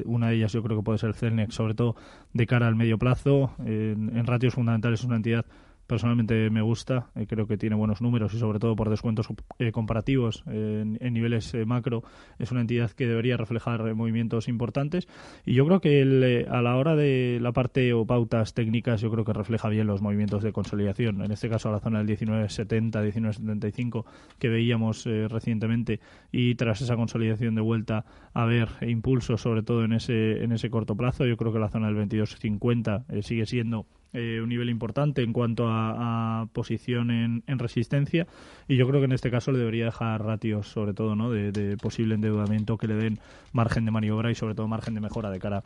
una 0.04 0.28
de 0.28 0.36
ellas 0.36 0.52
yo 0.52 0.62
creo 0.62 0.78
que 0.78 0.82
puede 0.82 0.98
ser 0.98 1.14
Celnex, 1.14 1.54
sobre 1.54 1.74
todo 1.74 1.94
de 2.32 2.46
cara 2.46 2.66
al 2.66 2.74
medio 2.74 2.98
plazo. 2.98 3.52
en 3.66 4.26
ratios 4.26 4.54
fundamentales 4.54 5.00
es 5.00 5.06
una 5.06 5.16
entidad 5.16 5.44
personalmente 5.90 6.50
me 6.50 6.62
gusta, 6.62 7.10
eh, 7.16 7.26
creo 7.26 7.48
que 7.48 7.58
tiene 7.58 7.74
buenos 7.74 8.00
números 8.00 8.32
y 8.32 8.38
sobre 8.38 8.60
todo 8.60 8.76
por 8.76 8.90
descuentos 8.90 9.26
eh, 9.58 9.72
comparativos 9.72 10.44
en, 10.46 10.98
niveles 11.00 11.52
eh, 11.52 11.64
macro 11.64 12.04
es 12.38 12.52
una 12.52 12.60
entidad 12.60 12.92
que 12.92 13.08
debería 13.08 13.36
reflejar 13.36 13.92
movimientos 13.96 14.46
importantes. 14.46 15.08
Y 15.44 15.54
yo 15.54 15.66
creo 15.66 15.80
que 15.80 16.46
a 16.48 16.62
la 16.62 16.76
hora 16.76 16.94
de 16.94 17.38
la 17.42 17.50
parte 17.50 17.92
o 17.92 18.06
pautas 18.06 18.54
técnicas 18.54 19.00
yo 19.00 19.10
creo 19.10 19.24
que 19.24 19.32
refleja 19.32 19.68
bien 19.68 19.88
los 19.88 20.00
movimientos 20.00 20.44
de 20.44 20.52
consolidación, 20.52 21.22
en 21.22 21.32
este 21.32 21.48
caso 21.48 21.70
a 21.70 21.72
la 21.72 21.80
zona 21.80 21.98
del 21.98 22.06
1970, 22.06 23.00
1975 23.00 24.06
que 24.38 24.48
veíamos 24.48 25.06
recientemente. 25.06 25.98
Y 26.30 26.54
tras 26.54 26.82
esa 26.82 26.94
consolidación 26.94 27.56
de 27.56 27.62
vuelta 27.62 28.04
a 28.32 28.44
ver 28.44 28.68
impulsos 28.82 29.40
sobre 29.40 29.64
todo 29.64 29.84
en 29.84 29.94
ese, 29.94 30.44
en 30.44 30.52
ese 30.52 30.70
corto 30.70 30.96
plazo, 30.96 31.26
yo 31.26 31.36
creo 31.36 31.52
que 31.52 31.58
la 31.58 31.68
zona 31.68 31.88
del 31.88 31.96
2250 31.96 33.06
sigue 33.22 33.46
siendo 33.46 33.86
eh, 34.12 34.40
un 34.42 34.48
nivel 34.48 34.70
importante 34.70 35.22
en 35.22 35.32
cuanto 35.32 35.66
a, 35.68 36.48
posición 36.52 37.10
en, 37.10 37.58
resistencia 37.58 38.26
y 38.66 38.76
yo 38.76 38.88
creo 38.88 39.00
que 39.00 39.04
en 39.04 39.12
este 39.12 39.30
caso 39.30 39.52
le 39.52 39.58
debería 39.58 39.84
dejar 39.84 40.24
ratios 40.24 40.68
sobre 40.68 40.94
todo 40.94 41.14
¿no? 41.14 41.30
de, 41.30 41.76
posible 41.76 42.14
endeudamiento 42.14 42.78
que 42.78 42.88
le 42.88 42.94
den 42.94 43.18
margen 43.52 43.84
de 43.84 43.90
maniobra 43.90 44.30
y 44.30 44.34
sobre 44.34 44.54
todo 44.54 44.66
margen 44.66 44.94
de 44.94 45.00
mejora 45.00 45.30
de 45.30 45.38
cara 45.38 45.62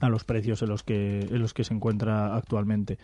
a 0.00 0.08
los 0.08 0.24
precios 0.24 0.62
en 0.62 0.68
los 0.68 0.82
que 0.82 1.20
en 1.20 1.38
los 1.38 1.54
que 1.54 1.64
se 1.64 1.74
encuentra 1.74 2.36
actualmente. 2.36 2.98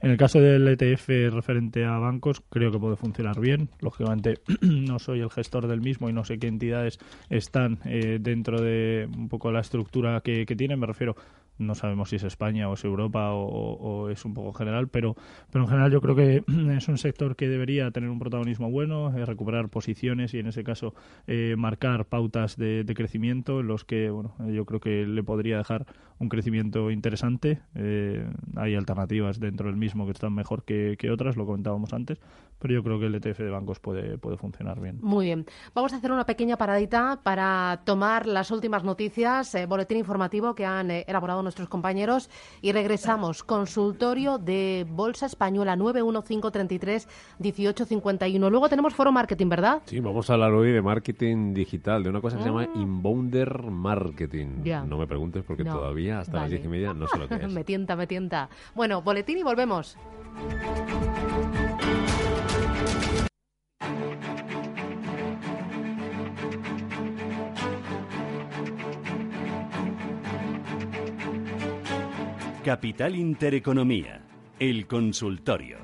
En 0.00 0.10
el 0.10 0.16
caso 0.16 0.40
del 0.40 0.66
ETF 0.68 1.08
referente 1.32 1.84
a 1.84 1.98
bancos, 1.98 2.42
creo 2.50 2.70
que 2.70 2.78
puede 2.78 2.96
funcionar 2.96 3.40
bien. 3.40 3.70
Lógicamente, 3.80 4.40
no 4.60 4.98
soy 4.98 5.20
el 5.20 5.30
gestor 5.30 5.66
del 5.66 5.80
mismo 5.80 6.08
y 6.08 6.12
no 6.12 6.24
sé 6.24 6.38
qué 6.38 6.48
entidades 6.48 6.98
están 7.30 7.78
eh, 7.84 8.18
dentro 8.20 8.60
de 8.60 9.08
un 9.16 9.28
poco 9.28 9.50
la 9.52 9.60
estructura 9.60 10.20
que, 10.20 10.44
que 10.46 10.56
tienen. 10.56 10.78
Me 10.78 10.86
refiero 10.86 11.16
no 11.58 11.74
sabemos 11.74 12.10
si 12.10 12.16
es 12.16 12.24
España 12.24 12.68
o 12.68 12.74
es 12.74 12.84
Europa 12.84 13.32
o, 13.32 14.08
es 14.10 14.24
un 14.24 14.34
poco 14.34 14.52
general, 14.52 14.88
pero, 14.88 15.16
pero 15.50 15.64
en 15.64 15.70
general 15.70 15.90
yo 15.90 16.00
creo 16.00 16.14
que 16.14 16.44
es 16.76 16.88
un 16.88 16.98
sector 16.98 17.36
que 17.36 17.48
debería 17.48 17.90
tener 17.90 18.10
un 18.10 18.18
protagonismo 18.18 18.70
bueno, 18.70 19.16
eh, 19.16 19.24
recuperar 19.24 19.68
posiciones 19.68 20.34
y 20.34 20.38
en 20.38 20.46
ese 20.46 20.64
caso 20.64 20.94
eh, 21.26 21.54
marcar 21.56 22.06
pautas 22.06 22.56
de, 22.56 22.84
crecimiento 22.96 23.60
en 23.60 23.66
los 23.66 23.84
que 23.84 24.08
bueno, 24.08 24.34
yo 24.48 24.64
creo 24.64 24.80
que 24.80 25.06
le 25.06 25.22
podría 25.22 25.58
dejar 25.58 25.86
un 26.18 26.30
crecimiento 26.30 26.90
interesante. 26.90 27.60
Eh, 27.74 28.26
hay 28.54 28.74
alternativas 28.74 29.38
dentro 29.38 29.66
del 29.66 29.76
mismo 29.76 30.06
que 30.06 30.12
están 30.12 30.32
mejor 30.32 30.64
que, 30.64 30.96
que 30.98 31.10
otras, 31.10 31.36
lo 31.36 31.44
comentábamos 31.44 31.92
antes, 31.92 32.18
pero 32.58 32.72
yo 32.72 32.82
creo 32.82 32.98
que 32.98 33.06
el 33.06 33.14
ETF 33.14 33.40
de 33.40 33.50
bancos 33.50 33.80
puede, 33.80 34.16
puede 34.16 34.38
funcionar 34.38 34.80
bien. 34.80 34.98
Muy 35.02 35.26
bien. 35.26 35.44
Vamos 35.74 35.92
a 35.92 35.96
hacer 35.96 36.10
una 36.12 36.24
pequeña 36.24 36.56
paradita 36.56 37.20
para 37.22 37.82
tomar 37.84 38.26
las 38.26 38.50
últimas 38.50 38.82
noticias, 38.82 39.54
boletín 39.68 39.98
informativo 39.98 40.54
que 40.54 40.64
han 40.64 40.90
elaborado 40.90 41.42
nuestros 41.46 41.68
compañeros 41.68 42.28
y 42.60 42.72
regresamos. 42.72 43.42
Consultorio 43.42 44.38
de 44.38 44.84
Bolsa 44.88 45.26
Española 45.26 45.76
91533 45.76 47.08
1851. 47.38 48.50
Luego 48.50 48.68
tenemos 48.68 48.94
Foro 48.94 49.12
Marketing, 49.12 49.48
¿verdad? 49.48 49.82
Sí, 49.86 50.00
vamos 50.00 50.28
a 50.28 50.34
hablar 50.34 50.52
hoy 50.52 50.72
de 50.72 50.82
marketing 50.82 51.54
digital, 51.54 52.02
de 52.02 52.10
una 52.10 52.20
cosa 52.20 52.36
que 52.36 52.42
se 52.42 52.48
llama 52.48 52.66
ah. 52.68 52.78
Inbounder 52.78 53.62
Marketing. 53.62 54.64
No 54.86 54.98
me 54.98 55.06
preguntes 55.06 55.44
porque 55.44 55.64
todavía 55.64 56.20
hasta 56.20 56.40
las 56.40 56.50
diez 56.50 56.64
y 56.64 56.68
media 56.68 56.92
no 56.92 57.06
sé 57.06 57.18
lo 57.18 57.28
que 57.28 57.34
es. 57.42 57.52
me 57.52 57.64
tienta, 57.64 57.96
me 57.96 58.06
tienta. 58.06 58.48
Bueno, 58.74 59.02
boletín 59.02 59.38
y 59.38 59.42
volvemos. 59.42 59.96
Capital 72.66 73.14
Intereconomía, 73.14 74.20
el 74.58 74.88
consultorio. 74.88 75.78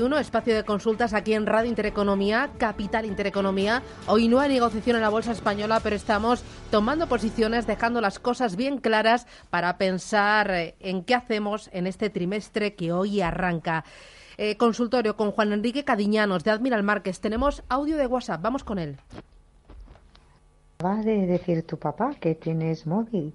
uno 0.00 0.16
espacio 0.16 0.54
de 0.54 0.64
consultas 0.64 1.12
aquí 1.12 1.34
en 1.34 1.44
Radio 1.44 1.68
Intereconomía, 1.68 2.48
Capital 2.56 3.04
Intereconomía. 3.04 3.82
Hoy 4.06 4.26
no 4.26 4.40
hay 4.40 4.48
negociación 4.48 4.96
en 4.96 5.02
la 5.02 5.10
Bolsa 5.10 5.32
Española, 5.32 5.80
pero 5.82 5.96
estamos 5.96 6.42
tomando 6.70 7.06
posiciones, 7.06 7.66
dejando 7.66 8.00
las 8.00 8.18
cosas 8.18 8.56
bien 8.56 8.78
claras 8.78 9.26
para 9.50 9.76
pensar 9.76 10.50
eh, 10.50 10.76
en 10.80 11.04
qué 11.04 11.14
hacemos 11.14 11.68
en 11.74 11.86
este 11.86 12.08
trimestre 12.08 12.74
que 12.74 12.90
hoy 12.90 13.20
arranca. 13.20 13.84
Eh, 14.38 14.56
consultorio 14.56 15.14
con 15.14 15.30
Juan 15.30 15.52
Enrique 15.52 15.84
Cadiñanos 15.84 16.42
de 16.42 16.52
Admiral 16.52 16.82
Márquez. 16.82 17.20
Tenemos 17.20 17.62
audio 17.68 17.98
de 17.98 18.06
WhatsApp, 18.06 18.40
vamos 18.40 18.64
con 18.64 18.78
él. 18.78 18.96
Acabas 20.82 21.04
de 21.04 21.28
decir 21.28 21.64
tu 21.64 21.78
papá 21.78 22.12
que 22.20 22.34
tienes 22.34 22.88
móvil. 22.88 23.32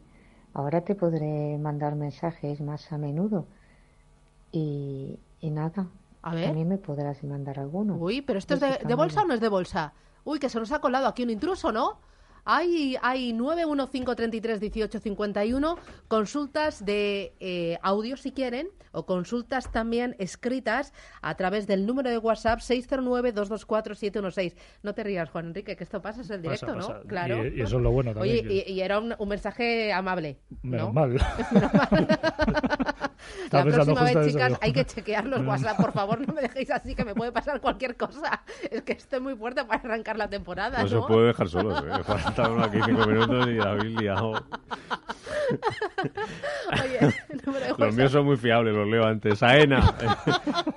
Ahora 0.54 0.82
te 0.82 0.96
podré 0.96 1.58
mandar 1.58 1.96
mensajes 1.96 2.60
más 2.60 2.92
a 2.92 2.98
menudo. 2.98 3.48
Y, 4.52 5.18
nada. 5.42 5.88
A 6.24 6.36
ver. 6.36 6.48
También 6.48 6.68
me 6.68 6.78
podrás 6.78 7.24
mandar 7.24 7.58
alguno. 7.58 7.96
Uy, 7.96 8.22
pero 8.22 8.38
esto 8.38 8.56
es 8.56 8.60
de, 8.60 8.80
de 8.86 8.96
bolsa 8.96 9.22
o 9.22 9.26
no 9.26 9.34
es 9.34 9.40
de 9.40 9.48
bolsa. 9.48 9.94
Uy, 10.26 10.40
que 10.40 10.50
se 10.50 10.60
nos 10.60 10.74
ha 10.74 10.82
colado 10.82 11.08
aquí 11.08 11.24
un 11.24 11.30
intruso, 11.30 11.72
¿no? 11.72 12.00
Hay, 12.50 12.96
hay 13.02 13.34
915331851 13.34 15.78
consultas 16.08 16.86
de 16.86 17.34
eh, 17.42 17.78
audio 17.82 18.16
si 18.16 18.32
quieren 18.32 18.70
o 18.94 19.06
consultas 19.06 19.70
también 19.70 20.16
escritas 20.18 20.94
a 21.22 21.36
través 21.36 21.68
del 21.68 21.86
número 21.86 22.10
de 22.10 22.18
WhatsApp 22.18 22.60
609224716. 22.60 24.56
No 24.82 24.94
te 24.94 25.04
rías, 25.04 25.30
Juan 25.30 25.48
Enrique, 25.48 25.76
que 25.76 25.84
esto 25.84 26.02
pasa, 26.02 26.22
es 26.22 26.30
el 26.30 26.42
directo, 26.42 26.74
¿no? 26.74 27.02
Claro. 27.02 27.46
Y, 27.46 27.60
eso 27.62 27.76
es 27.78 27.84
lo 27.84 27.92
bueno 27.92 28.14
también. 28.14 28.48
Oye, 28.48 28.64
y, 28.66 28.80
era 28.80 29.00
un, 29.00 29.14
mensaje 29.28 29.92
amable. 29.92 30.40
Menos 30.64 30.94
mal. 30.94 31.18
La 33.51 33.63
próxima 33.63 34.03
vez, 34.03 34.27
chicas, 34.27 34.53
hay 34.62 34.73
que 34.73 34.86
chequear 34.93 35.25
los 35.25 35.45
WhatsApp. 35.45 35.77
Por 35.77 35.91
favor, 35.91 36.25
no 36.25 36.34
me 36.34 36.41
dejéis 36.41 36.71
así, 36.71 36.95
que 36.95 37.06
me 37.06 37.13
puede 37.15 37.32
pasar 37.32 37.62
cualquier 37.62 37.95
cosa. 37.95 38.41
Es 38.69 38.82
que 38.84 38.93
estoy 38.93 39.19
muy 39.19 39.36
fuerte 39.36 39.63
para 39.65 39.82
arrancar 39.82 40.17
la 40.17 40.27
temporada. 40.30 40.82
No, 40.82 40.88
se 40.88 40.99
puede 40.99 41.27
dejar 41.27 41.49
solo. 41.49 41.77
¿eh? 41.77 42.03
Faltan 42.03 42.63
aquí 42.63 42.80
cinco 42.86 43.06
minutos 43.08 43.47
y 43.47 43.53
la 43.53 43.71
habéis 43.71 43.95
liado. 43.95 44.32
Oye, 46.84 47.13
los 47.77 47.95
míos 47.95 48.12
son 48.12 48.25
muy 48.25 48.38
fiables, 48.38 48.75
los 48.75 48.88
leo 48.88 49.06
antes. 49.06 49.41
Aena 49.41 49.95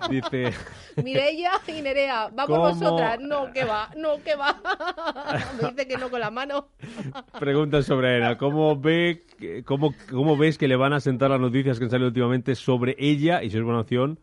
dice. 0.09 0.53
Mireia 1.03 1.53
y 1.67 1.83
Nerea, 1.83 2.31
vamos 2.33 2.79
vosotras. 2.81 3.19
No, 3.21 3.53
que 3.53 3.65
va, 3.65 3.91
no, 3.97 4.23
que 4.23 4.37
va. 4.37 4.61
Me 5.61 5.71
dice 5.71 5.89
que 5.89 5.97
no 5.97 6.11
con 6.11 6.21
la 6.21 6.31
mano. 6.31 6.69
Pregunta 7.39 7.83
sobre 7.83 8.15
Aena. 8.15 8.39
¿Cómo, 8.39 8.79
ve, 8.79 9.25
cómo, 9.65 9.95
¿Cómo 10.11 10.37
ves 10.37 10.59
que 10.59 10.69
le 10.69 10.77
van 10.77 10.93
a 10.93 11.01
sentar 11.01 11.31
las 11.31 11.41
noticias 11.41 11.79
que 11.79 11.85
han 11.85 11.91
salido 11.91 12.09
últimamente 12.09 12.55
sobre 12.55 12.97
ella 12.99 13.43
y 13.43 13.51
si 13.51 13.57
es 13.59 13.63
buena 13.63 13.81
opción 13.81 14.19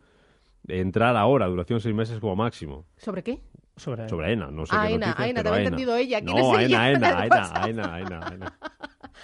entrar 0.66 1.16
ahora, 1.16 1.46
duración 1.46 1.80
seis 1.80 1.94
meses 1.94 2.18
como 2.20 2.36
máximo? 2.36 2.86
¿Sobre 2.96 3.22
qué? 3.22 3.40
Sobre, 3.76 4.08
sobre 4.08 4.28
Aena, 4.28 4.50
no 4.50 4.66
sé 4.66 4.72
qué 4.72 4.76
Aena, 4.76 5.14
Aena, 5.16 5.42
te 5.42 5.48
había 5.48 5.62
entendido 5.62 5.94
ella. 5.96 6.20
¿Quién 6.20 6.36
no, 6.36 6.58
es 6.58 6.66
ella? 6.66 6.82
Aena, 6.82 7.18
Aena, 7.20 7.50
Aena, 7.54 7.94
Aena, 7.94 8.20
Aena. 8.26 8.58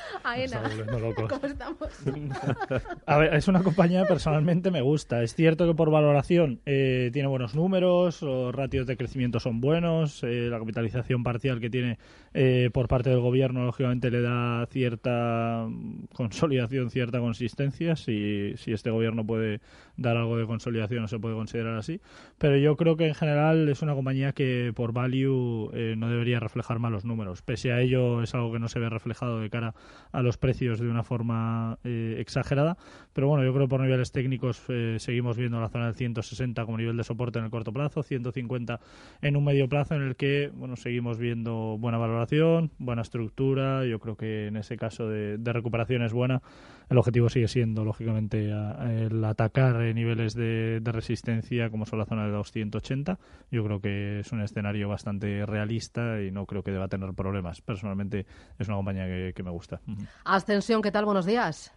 Aena. 0.24 0.62
¿Cómo 1.28 1.46
estamos? 1.46 1.88
A 3.07 3.18
ver, 3.18 3.35
es 3.35 3.48
una 3.48 3.62
compañía 3.62 4.02
que 4.02 4.09
personalmente 4.09 4.70
me 4.70 4.80
gusta. 4.80 5.22
Es 5.22 5.35
cierto 5.35 5.66
que 5.66 5.74
por 5.74 5.90
valoración 5.90 6.61
eh, 6.66 7.11
tiene 7.12 7.28
buenos 7.28 7.54
números, 7.54 8.22
los 8.22 8.54
ratios 8.54 8.87
de 8.87 8.96
crecimiento 8.96 9.40
son 9.40 9.61
buenos, 9.61 10.22
eh, 10.22 10.48
la 10.50 10.59
capitalización 10.59 11.22
parcial 11.22 11.61
que 11.61 11.70
tiene 11.70 11.98
eh, 12.33 12.70
por 12.72 12.88
parte 12.88 13.11
del 13.11 13.20
gobierno, 13.20 13.64
lógicamente, 13.64 14.11
le 14.11 14.20
da 14.20 14.66
cierta 14.70 15.66
consolidación, 16.12 16.90
cierta 16.90 17.20
consistencia. 17.20 17.96
Si, 17.96 18.54
si 18.57 18.72
este 18.72 18.90
gobierno 18.90 19.24
puede 19.24 19.61
dar 19.96 20.16
algo 20.16 20.37
de 20.37 20.46
consolidación, 20.46 21.02
no 21.02 21.09
se 21.09 21.18
puede 21.18 21.35
considerar 21.35 21.76
así. 21.76 22.00
Pero 22.38 22.57
yo 22.57 22.76
creo 22.76 22.96
que 22.96 23.07
en 23.07 23.14
general 23.14 23.68
es 23.68 23.83
una 23.83 23.94
compañía 23.94 24.33
que 24.33 24.72
por 24.74 24.92
value 24.92 25.70
no 25.96 26.09
debería 26.09 26.40
reflejar 26.40 26.78
malos 26.78 27.04
números. 27.04 27.42
Pese 27.42 27.72
a 27.72 27.80
ello, 27.80 28.22
es 28.22 28.35
algo 28.35 28.52
que 28.52 28.59
no 28.59 28.68
se 28.68 28.80
ve 28.80 28.88
reflejado 28.88 29.40
de 29.40 29.50
cara 29.50 29.74
a 30.12 30.23
los 30.23 30.37
precios 30.37 30.79
de 30.79 30.88
una 30.88 31.03
forma 31.03 31.79
eh, 31.85 32.16
exagerada. 32.18 32.77
Pero 33.12 33.29
bueno, 33.29 33.44
yo 33.44 33.53
creo 33.53 33.66
que 33.66 33.70
por 33.70 33.81
niveles 33.81 34.12
técnicos 34.12 34.62
eh, 34.68 34.97
seguimos 34.99 35.37
viendo 35.37 35.61
la 35.61 35.68
zona 35.68 35.87
del 35.87 35.94
160 35.94 36.64
como 36.64 36.79
nivel 36.79 36.97
de 36.97 37.05
soporte 37.05 37.38
en 37.38 37.47
el 37.47 37.51
corto 37.51 37.73
plazo, 37.73 38.03
150 38.03 38.81
en 39.23 39.37
un 39.37 39.44
medio 39.44 39.68
plazo 39.68 39.94
en 39.94 40.03
el 40.03 40.16
que 40.16 40.51
bueno 40.55 40.77
seguimos 40.77 41.18
viendo 41.18 41.77
buena 41.79 41.99
valoración, 41.99 42.70
buena 42.79 43.03
estructura. 43.03 43.85
Yo 43.87 43.99
creo 43.99 44.16
que 44.16 44.47
en 44.47 44.57
ese 44.57 44.77
caso 44.77 45.09
de, 45.09 45.38
recuperación 45.53 46.03
es 46.03 46.12
buena. 46.12 46.42
El 46.90 46.99
objetivo 46.99 47.29
sigue 47.29 47.49
siendo, 47.49 47.85
lógicamente, 47.85 48.51
el 48.51 49.25
atacar 49.25 49.77
niveles 49.94 50.35
de, 50.35 50.81
resistencia 50.85 51.70
como 51.70 51.87
son 51.87 51.99
la 51.99 52.05
zona 52.05 52.27
de 52.27 52.33
280. 52.33 53.18
Yo 53.51 53.64
creo 53.64 53.81
que 53.81 54.20
es 54.20 54.33
un 54.33 54.42
escenario 54.42 54.88
bastante 54.88 55.47
realista 55.47 56.20
y 56.20 56.31
no 56.31 56.47
creo 56.47 56.62
que 56.62 56.70
deba 56.70 56.88
tener 56.88 57.12
problemas. 57.14 57.61
Personalmente 57.62 58.27
es 58.59 58.68
una 58.68 58.77
compañía 58.77 59.33
que 59.33 59.42
me 59.42 59.51
gusta. 59.51 59.81
Ascensión, 60.25 60.83
¿qué 60.83 60.92
tal? 60.92 61.05
Buenos 61.05 61.27
días. 61.27 61.75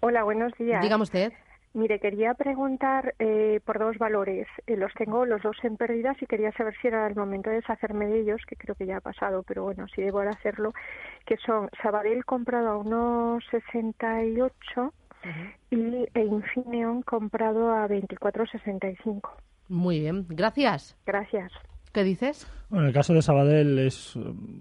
Hola, 0.00 0.22
buenos 0.22 0.52
días. 0.58 0.82
Dígame 0.82 1.02
usted. 1.02 1.32
Mire, 1.74 2.00
quería 2.00 2.34
preguntar 2.34 3.14
eh, 3.18 3.60
por 3.64 3.78
dos 3.78 3.98
valores. 3.98 4.46
Eh, 4.66 4.76
los 4.76 4.92
tengo 4.94 5.26
los 5.26 5.42
dos 5.42 5.56
en 5.62 5.76
pérdidas 5.76 6.20
y 6.22 6.26
quería 6.26 6.52
saber 6.52 6.74
si 6.80 6.88
era 6.88 7.06
el 7.06 7.14
momento 7.14 7.50
de 7.50 7.56
deshacerme 7.56 8.06
de 8.06 8.20
ellos, 8.20 8.40
que 8.46 8.56
creo 8.56 8.74
que 8.74 8.86
ya 8.86 8.98
ha 8.98 9.00
pasado, 9.00 9.42
pero 9.42 9.64
bueno, 9.64 9.86
si 9.94 10.02
debo 10.02 10.20
hacerlo, 10.20 10.72
que 11.26 11.36
son 11.36 11.68
Sabadell 11.82 12.24
comprado 12.24 12.70
a 12.70 12.78
unos 12.78 13.44
68 13.50 14.92
y 15.70 16.06
e 16.14 16.24
Infineon 16.24 17.02
comprado 17.02 17.70
a 17.70 17.86
24.65. 17.86 19.30
Muy 19.68 20.00
bien, 20.00 20.26
gracias. 20.28 20.96
Gracias. 21.04 21.52
¿Qué 21.92 22.04
dices? 22.04 22.46
Bueno, 22.70 22.84
en 22.84 22.88
el 22.88 22.94
caso 22.94 23.12
de 23.14 23.22
Sabadell 23.22 23.78
es 23.78 24.14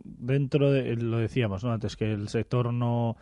dentro 0.03 0.71
de, 0.71 0.95
lo 0.95 1.17
decíamos 1.17 1.63
¿no? 1.63 1.71
antes, 1.71 1.95
que 1.95 2.11
el 2.11 2.29
sector 2.29 2.73
no 2.73 3.15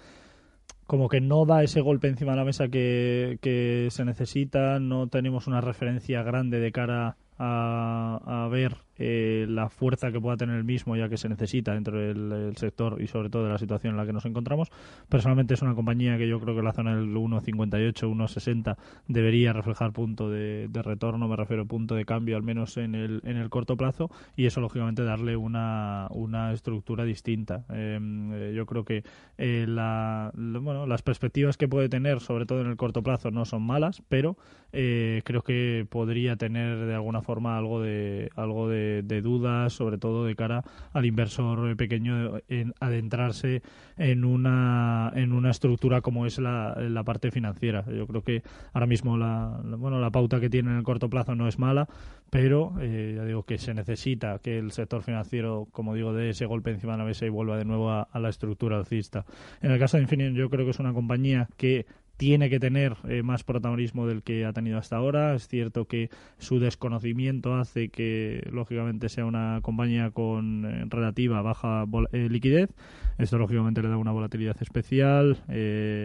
como 0.87 1.09
que 1.09 1.21
no 1.21 1.45
da 1.45 1.63
ese 1.63 1.81
golpe 1.81 2.07
encima 2.07 2.31
de 2.31 2.37
la 2.37 2.45
mesa 2.45 2.67
que, 2.67 3.39
que 3.41 3.87
se 3.91 4.05
necesita, 4.05 4.79
no 4.79 5.07
tenemos 5.07 5.47
una 5.47 5.61
referencia 5.61 6.23
grande 6.23 6.59
de 6.59 6.71
cara 6.71 7.17
a, 7.37 8.45
a 8.45 8.47
ver 8.49 8.84
eh, 8.97 9.45
la 9.49 9.69
fuerza 9.69 10.12
que 10.12 10.21
pueda 10.21 10.38
tener 10.38 10.55
el 10.55 10.63
mismo 10.63 10.95
ya 10.95 11.10
que 11.10 11.17
se 11.17 11.27
necesita 11.27 11.73
dentro 11.73 11.99
del, 11.99 12.55
sector 12.55 13.01
y 13.01 13.08
sobre 13.08 13.29
todo 13.29 13.43
de 13.43 13.49
la 13.49 13.58
situación 13.58 13.91
en 13.91 13.97
la 13.97 14.05
que 14.05 14.13
nos 14.13 14.25
encontramos. 14.25 14.71
Personalmente 15.10 15.53
es 15.53 15.62
una 15.62 15.75
compañía 15.75 16.17
que 16.17 16.27
yo 16.27 16.39
creo 16.39 16.55
que 16.55 16.62
la 16.62 16.71
zona 16.71 16.95
del 16.95 17.13
1,58, 17.13 17.93
1,60 17.93 18.77
debería 19.08 19.51
reflejar 19.51 19.91
punto 19.91 20.29
de, 20.29 20.69
retorno, 20.73 21.27
me 21.27 21.36
refiero 21.36 21.65
punto 21.65 21.95
de 21.95 22.05
cambio 22.05 22.38
al 22.38 22.43
menos 22.43 22.77
en 22.77 22.95
el, 22.95 23.21
en 23.25 23.38
el 23.38 23.49
corto 23.49 23.75
plazo 23.75 24.10
y 24.36 24.45
eso 24.45 24.62
lógicamente 24.62 25.03
darle 25.03 25.36
una, 25.36 26.08
una 26.12 26.53
estructura 26.53 27.03
distinta. 27.03 27.65
Em, 27.69 28.31
eh, 28.34 28.53
yo 28.53 28.65
creo 28.65 28.86
que 28.86 29.03
eh, 29.38 29.65
la, 29.67 30.31
bueno, 30.36 30.86
las 30.86 31.01
perspectivas 31.01 31.58
que 31.58 31.67
puede 31.67 31.89
tener 31.89 32.19
sobre 32.19 32.45
todo 32.45 32.62
en 32.62 32.67
el 32.67 32.77
corto 32.77 33.03
plazo 33.03 33.31
no 33.31 33.45
son 33.45 33.63
malas, 33.63 34.01
pero 34.08 34.38
creo 34.71 35.41
que 35.41 35.88
podría 35.89 36.36
tener 36.36 36.86
de 36.86 36.93
alguna 36.93 37.21
forma 37.21 37.58
algo 37.58 37.81
de 37.81 38.29
algo 38.36 38.67
de, 38.67 38.84
dudas, 39.21 39.73
sobre 39.73 39.97
todo 39.97 40.25
de 40.25 40.35
cara 40.35 40.63
al 40.93 41.05
inversor 41.05 41.75
pequeño 41.77 42.39
en 42.47 42.73
adentrarse 42.79 43.61
en 43.97 44.25
una 44.25 45.11
en 45.15 45.33
una 45.33 45.51
estructura 45.51 46.01
como 46.01 46.25
es 46.25 46.39
la, 46.39 46.75
la 46.77 47.03
parte 47.03 47.31
financiera. 47.31 47.85
Yo 47.91 48.07
creo 48.07 48.21
que 48.21 48.43
ahora 48.73 48.87
mismo 48.87 49.17
la, 49.17 49.61
bueno 49.77 49.99
la 49.99 50.11
pauta 50.11 50.39
que 50.39 50.49
tiene 50.49 50.71
en 50.71 50.77
el 50.77 50.83
corto 50.83 51.09
plazo 51.09 51.35
no 51.35 51.47
es 51.47 51.59
mala, 51.59 51.87
pero 52.29 52.73
eh, 52.81 53.13
ya 53.15 53.25
digo 53.25 53.43
que 53.43 53.57
se 53.57 53.73
necesita 53.73 54.39
que 54.39 54.57
el 54.57 54.71
sector 54.71 55.03
financiero, 55.03 55.67
como 55.71 55.93
digo, 55.93 56.13
dé 56.13 56.29
ese 56.29 56.45
golpe 56.45 56.71
encima 56.71 56.93
de 56.93 56.99
la 56.99 57.05
mesa 57.05 57.25
y 57.25 57.29
vuelva 57.29 57.57
de 57.57 57.65
nuevo 57.65 57.91
a, 57.91 58.07
la 58.13 58.29
estructura 58.29 58.77
alcista. 58.77 59.25
En 59.61 59.71
el 59.71 59.79
caso 59.79 59.97
de 59.97 60.03
Infineon, 60.03 60.35
yo 60.35 60.49
creo 60.49 60.65
que 60.65 60.71
es 60.71 60.79
una 60.79 60.93
compañía 60.93 61.47
que 61.57 61.85
tiene 62.17 62.49
que 62.49 62.60
tener 62.60 62.95
eh, 63.08 63.23
más 63.23 63.43
protagonismo 63.43 64.08
del 64.08 64.23
que 64.23 64.45
ha 64.45 64.54
tenido 64.54 64.78
hasta 64.78 64.95
ahora. 64.95 65.36
Es 65.36 65.47
cierto 65.47 65.86
que 65.86 66.10
su 66.38 66.60
desconocimiento 66.60 67.56
hace 67.56 67.89
que, 67.89 68.47
lógicamente, 68.51 69.10
sea 69.10 69.25
una 69.25 69.60
compañía 69.62 70.12
con 70.12 70.65
eh, 70.65 70.86
relativa 70.89 71.41
baja 71.41 71.86
eh, 72.12 72.30
liquidez. 72.30 72.69
Esto, 73.17 73.38
lógicamente, 73.38 73.82
le 73.82 73.89
da 73.89 73.97
una 73.97 74.12
volatilidad 74.12 74.56
especial. 74.62 75.38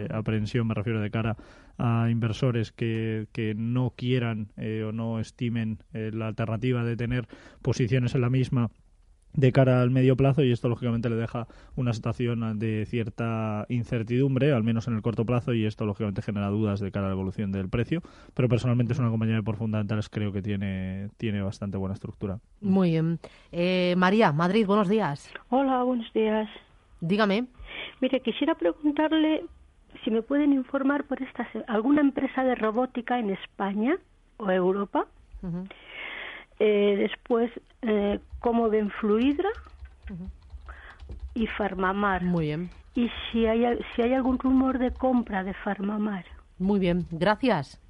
aprehensión, 0.09 0.67
me 0.67 0.73
refiero 0.73 1.01
de 1.01 1.11
cara 1.11 1.35
a 1.77 2.09
inversores 2.09 2.71
que, 2.71 3.27
que 3.33 3.53
no 3.53 3.93
quieran 3.95 4.47
o 4.57 4.93
no 4.93 5.19
estimen 5.19 5.79
la 5.91 6.27
alternativa 6.27 6.85
de 6.85 6.95
tener 6.95 7.27
posiciones 7.61 8.15
en 8.15 8.21
la 8.21 8.29
misma 8.29 8.69
de 9.33 9.51
cara 9.51 9.81
al 9.81 9.91
medio 9.91 10.15
plazo 10.15 10.43
y 10.43 10.51
esto 10.51 10.69
lógicamente 10.69 11.09
le 11.09 11.15
deja 11.15 11.47
una 11.75 11.93
situación 11.93 12.59
de 12.59 12.85
cierta 12.85 13.65
incertidumbre, 13.69 14.51
al 14.51 14.63
menos 14.63 14.87
en 14.87 14.95
el 14.95 15.01
corto 15.01 15.25
plazo, 15.25 15.53
y 15.53 15.65
esto 15.65 15.85
lógicamente 15.85 16.21
genera 16.21 16.49
dudas 16.49 16.79
de 16.79 16.91
cara 16.91 17.05
a 17.07 17.09
la 17.09 17.13
evolución 17.13 17.51
del 17.51 17.69
precio, 17.69 18.01
pero 18.33 18.49
personalmente 18.49 18.93
es 18.93 18.99
una 18.99 19.09
compañía 19.09 19.35
de 19.35 19.43
por 19.43 19.57
fundamentales 19.57 20.09
creo 20.09 20.31
que 20.31 20.41
tiene, 20.41 21.09
tiene 21.17 21.41
bastante 21.41 21.77
buena 21.77 21.93
estructura. 21.93 22.39
Muy 22.61 22.91
bien. 22.91 23.19
Eh, 23.51 23.95
María, 23.97 24.31
Madrid, 24.31 24.65
buenos 24.65 24.89
días. 24.89 25.31
Hola, 25.49 25.83
buenos 25.83 26.11
días. 26.13 26.49
Dígame. 26.99 27.45
Mire, 27.99 28.19
quisiera 28.21 28.55
preguntarle 28.55 29.45
si 30.03 30.11
me 30.11 30.21
pueden 30.21 30.53
informar 30.53 31.05
por 31.05 31.21
esta 31.21 31.47
alguna 31.67 32.01
empresa 32.01 32.43
de 32.43 32.55
robótica 32.55 33.19
en 33.19 33.31
España 33.31 33.97
o 34.37 34.49
Europa. 34.49 35.07
Eh, 36.63 36.95
después, 36.95 37.49
eh, 37.81 38.19
cómo 38.39 38.69
ven 38.69 38.91
Fluidra 38.91 39.49
y 41.33 41.47
Farmamar. 41.47 42.23
Muy 42.23 42.45
bien. 42.45 42.69
Y 42.93 43.09
si 43.31 43.47
hay, 43.47 43.63
si 43.95 44.03
hay 44.03 44.13
algún 44.13 44.37
rumor 44.37 44.77
de 44.77 44.91
compra 44.91 45.43
de 45.43 45.55
Farmamar. 45.55 46.23
Muy 46.59 46.79
bien, 46.79 47.07
gracias. 47.09 47.81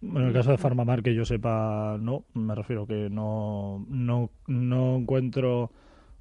Bueno, 0.00 0.20
en 0.20 0.26
el 0.28 0.32
caso 0.32 0.50
de 0.50 0.56
Farmamar, 0.56 1.02
que 1.02 1.14
yo 1.14 1.26
sepa, 1.26 1.98
no. 2.00 2.24
Me 2.32 2.54
refiero 2.54 2.86
que 2.86 3.10
no, 3.10 3.84
no, 3.90 4.30
no 4.46 4.96
encuentro. 4.96 5.70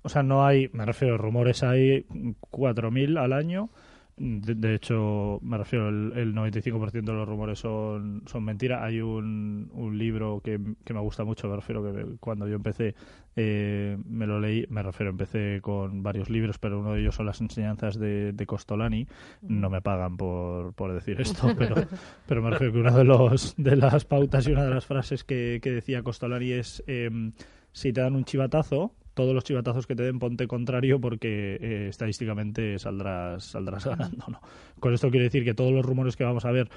O 0.02 0.10
sea, 0.10 0.22
no 0.22 0.46
hay. 0.46 0.70
Me 0.74 0.86
refiero, 0.86 1.18
rumores 1.18 1.64
hay 1.64 2.04
4.000 2.52 3.18
al 3.18 3.32
año 3.32 3.70
de, 4.20 4.76
hecho, 4.76 5.40
me 5.42 5.58
refiero, 5.58 5.88
el, 5.88 6.12
el 6.16 6.36
95% 6.36 6.92
de 6.92 7.14
los 7.14 7.28
rumores 7.28 7.60
son, 7.60 8.24
son 8.26 8.44
mentira. 8.44 8.84
Hay 8.84 9.00
un, 9.00 9.70
un 9.74 9.98
libro 9.98 10.42
que, 10.44 10.60
que, 10.84 10.94
me 10.94 11.00
gusta 11.00 11.24
mucho, 11.24 11.48
me 11.48 11.56
refiero 11.56 11.82
que 11.84 12.18
cuando 12.20 12.48
yo 12.48 12.56
empecé 12.56 12.96
eh, 13.36 13.98
me 14.06 14.28
lo 14.28 14.42
leí, 14.42 14.66
me 14.70 14.84
refiero, 14.84 15.12
empecé 15.12 15.60
con 15.62 16.04
varios 16.04 16.30
libros, 16.30 16.58
pero 16.60 16.80
uno 16.80 16.94
de 16.94 17.02
ellos 17.02 17.16
son 17.16 17.26
las 17.26 17.40
enseñanzas 17.40 17.98
de, 17.98 18.34
de 18.34 18.46
Costolani. 18.46 19.08
No 19.42 19.70
me 19.70 19.82
pagan 19.82 20.18
por, 20.18 20.74
por 20.74 20.94
decir 20.94 21.22
esto, 21.22 21.56
pero, 21.58 21.76
pero 22.28 22.42
me 22.42 22.50
refiero 22.50 22.74
que 22.74 22.80
una 22.80 22.98
de, 22.98 23.06
los, 23.06 23.56
de 23.56 23.78
las 23.78 24.04
pautas 24.04 24.46
y 24.48 24.52
una 24.52 24.66
de 24.66 24.72
las 24.72 24.86
frases 24.86 25.24
que, 25.24 25.60
que 25.64 25.72
decía 25.72 26.04
Costolani 26.04 26.52
es, 26.52 26.84
em, 26.88 27.32
si 27.72 27.94
te 27.94 28.02
dan 28.02 28.16
un 28.16 28.26
chivatazo, 28.26 28.94
todos 29.20 29.36
los 29.36 29.44
chivatazos 29.44 29.86
que 29.86 29.98
te 29.98 30.04
den 30.04 30.18
ponte 30.18 30.48
contrario 30.48 31.02
porque 31.02 31.58
eh, 31.60 31.88
estadísticamente 31.90 32.80
saldrás, 32.80 33.44
saldrás 33.44 33.84
ganando. 33.86 34.24
¿no? 34.30 34.40
Con 34.80 34.94
esto 34.94 35.12
quiero 35.12 35.26
decir 35.26 35.44
que 35.44 35.54
todos 35.54 35.74
los 35.74 35.86
rumores 35.86 36.16
que 36.16 36.24
vamos 36.24 36.46
a 36.46 36.52
ver, 36.52 36.70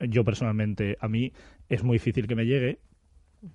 yo 0.00 0.24
personalmente, 0.24 0.98
a 1.00 1.06
mí 1.06 1.32
es 1.68 1.84
muy 1.84 1.94
difícil 1.94 2.26
que 2.26 2.34
me 2.34 2.44
llegue, 2.44 2.80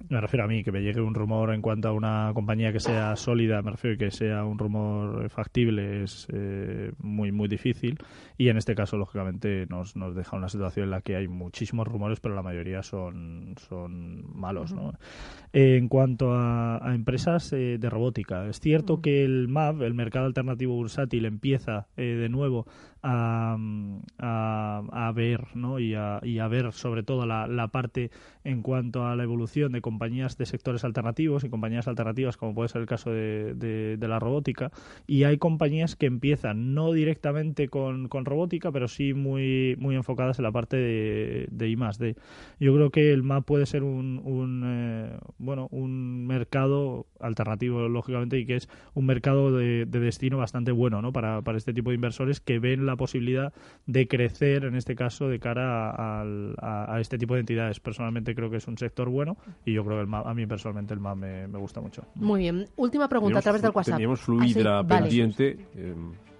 me 0.09 0.21
refiero 0.21 0.45
a 0.45 0.47
mí, 0.47 0.63
que 0.63 0.71
me 0.71 0.81
llegue 0.81 1.01
un 1.01 1.13
rumor 1.13 1.53
en 1.53 1.61
cuanto 1.61 1.87
a 1.87 1.93
una 1.93 2.31
compañía 2.33 2.71
que 2.71 2.79
sea 2.79 3.15
sólida, 3.15 3.61
me 3.61 3.71
refiero 3.71 3.95
a 3.95 3.97
que 3.97 4.11
sea 4.11 4.43
un 4.45 4.57
rumor 4.57 5.29
factible, 5.29 6.03
es 6.03 6.27
eh, 6.33 6.91
muy, 6.99 7.31
muy 7.31 7.47
difícil. 7.47 7.97
Y 8.37 8.49
en 8.49 8.57
este 8.57 8.75
caso, 8.75 8.97
lógicamente, 8.97 9.65
nos, 9.69 9.95
nos 9.95 10.15
deja 10.15 10.37
una 10.37 10.49
situación 10.49 10.85
en 10.85 10.91
la 10.91 11.01
que 11.01 11.15
hay 11.15 11.27
muchísimos 11.27 11.87
rumores, 11.87 12.19
pero 12.19 12.35
la 12.35 12.41
mayoría 12.41 12.83
son, 12.83 13.55
son 13.57 14.23
malos. 14.35 14.73
¿no? 14.73 14.93
en 15.53 15.89
cuanto 15.89 16.33
a, 16.33 16.79
empresas 16.93 17.51
eh, 17.53 17.77
de 17.77 17.89
robótica, 17.89 18.47
es 18.47 18.59
cierto 18.59 19.01
que 19.01 19.25
el 19.25 19.47
MAV, 19.47 19.83
el 19.83 19.93
mercado 19.93 20.25
alternativo 20.25 20.75
bursátil, 20.75 21.25
empieza 21.25 21.87
eh, 21.97 22.03
de 22.03 22.29
nuevo 22.29 22.65
a, 23.03 23.57
a, 24.19 25.11
ver 25.13 25.47
¿no? 25.55 25.79
y, 25.79 25.95
a, 25.95 26.19
y 26.23 26.39
a 26.39 26.47
ver 26.47 26.71
sobre 26.71 27.03
todo 27.03 27.25
la, 27.25 27.47
la 27.47 27.67
parte 27.69 28.11
en 28.43 28.61
cuanto 28.61 29.05
a 29.05 29.15
la 29.15 29.23
evolución 29.23 29.71
de 29.71 29.80
compañías 29.81 30.37
de 30.37 30.45
sectores 30.45 30.83
alternativos 30.83 31.43
y 31.43 31.49
compañías 31.49 31.87
alternativas 31.87 32.37
como 32.37 32.53
puede 32.53 32.69
ser 32.69 32.81
el 32.81 32.87
caso 32.87 33.11
de, 33.11 33.53
de, 33.55 34.07
la 34.07 34.19
robótica 34.19 34.71
y 35.07 35.23
hay 35.23 35.37
compañías 35.37 35.95
que 35.95 36.05
empiezan 36.05 36.73
no 36.73 36.91
directamente 36.91 37.69
con, 37.69 38.09
robótica 38.09 38.71
pero 38.71 38.87
sí 38.87 39.13
muy, 39.13 39.75
muy 39.79 39.95
enfocadas 39.95 40.39
en 40.39 40.43
la 40.43 40.51
parte 40.51 40.77
de, 40.77 41.47
de 41.51 41.69
I 41.69 41.75
D. 41.99 42.15
Yo 42.59 42.75
creo 42.75 42.89
que 42.89 43.11
el 43.11 43.23
MAP 43.23 43.45
puede 43.45 43.65
ser 43.65 43.83
un, 43.83 44.21
un 44.23 44.63
eh, 44.65 45.17
bueno 45.37 45.67
un 45.71 46.27
mercado 46.27 47.07
alternativo 47.19 47.87
lógicamente 47.87 48.39
y 48.39 48.45
que 48.45 48.55
es 48.55 48.69
un 48.93 49.05
mercado 49.05 49.55
de, 49.55 49.85
de 49.85 49.99
destino 49.99 50.37
bastante 50.37 50.71
bueno 50.71 51.01
¿no? 51.01 51.11
para, 51.11 51.41
para 51.41 51.57
este 51.57 51.73
tipo 51.73 51.89
de 51.89 51.95
inversores 51.95 52.39
que 52.39 52.59
ven 52.59 52.85
la 52.85 52.95
posibilidad 52.95 53.53
de 53.85 54.07
crecer 54.07 54.65
en 54.65 54.75
este 54.75 54.95
caso 54.95 55.29
de 55.29 55.39
cara 55.39 55.89
a, 55.89 56.21
a, 56.21 56.95
a 56.95 56.99
este 56.99 57.17
tipo 57.17 57.33
de 57.35 57.41
entidades 57.41 57.79
personalmente 57.79 58.35
creo 58.35 58.49
que 58.49 58.57
es 58.57 58.67
un 58.67 58.77
sector 58.77 59.09
bueno 59.09 59.37
y 59.65 59.73
yo 59.73 59.83
creo 59.85 60.05
que 60.05 60.15
a 60.15 60.33
mí 60.33 60.45
personalmente 60.45 60.93
el 60.93 60.99
MAP 60.99 61.17
me, 61.17 61.47
gusta 61.47 61.81
mucho. 61.81 62.03
Muy 62.15 62.39
bien. 62.41 62.67
Última 62.77 63.07
pregunta 63.07 63.39
a 63.39 63.41
través 63.41 63.61
del 63.61 63.71
WhatsApp. 63.73 63.95
Teníamos 63.95 64.21
Fluidra 64.21 64.79
ah, 64.79 64.83
pendiente. 64.83 65.57
Eh, 65.75 65.95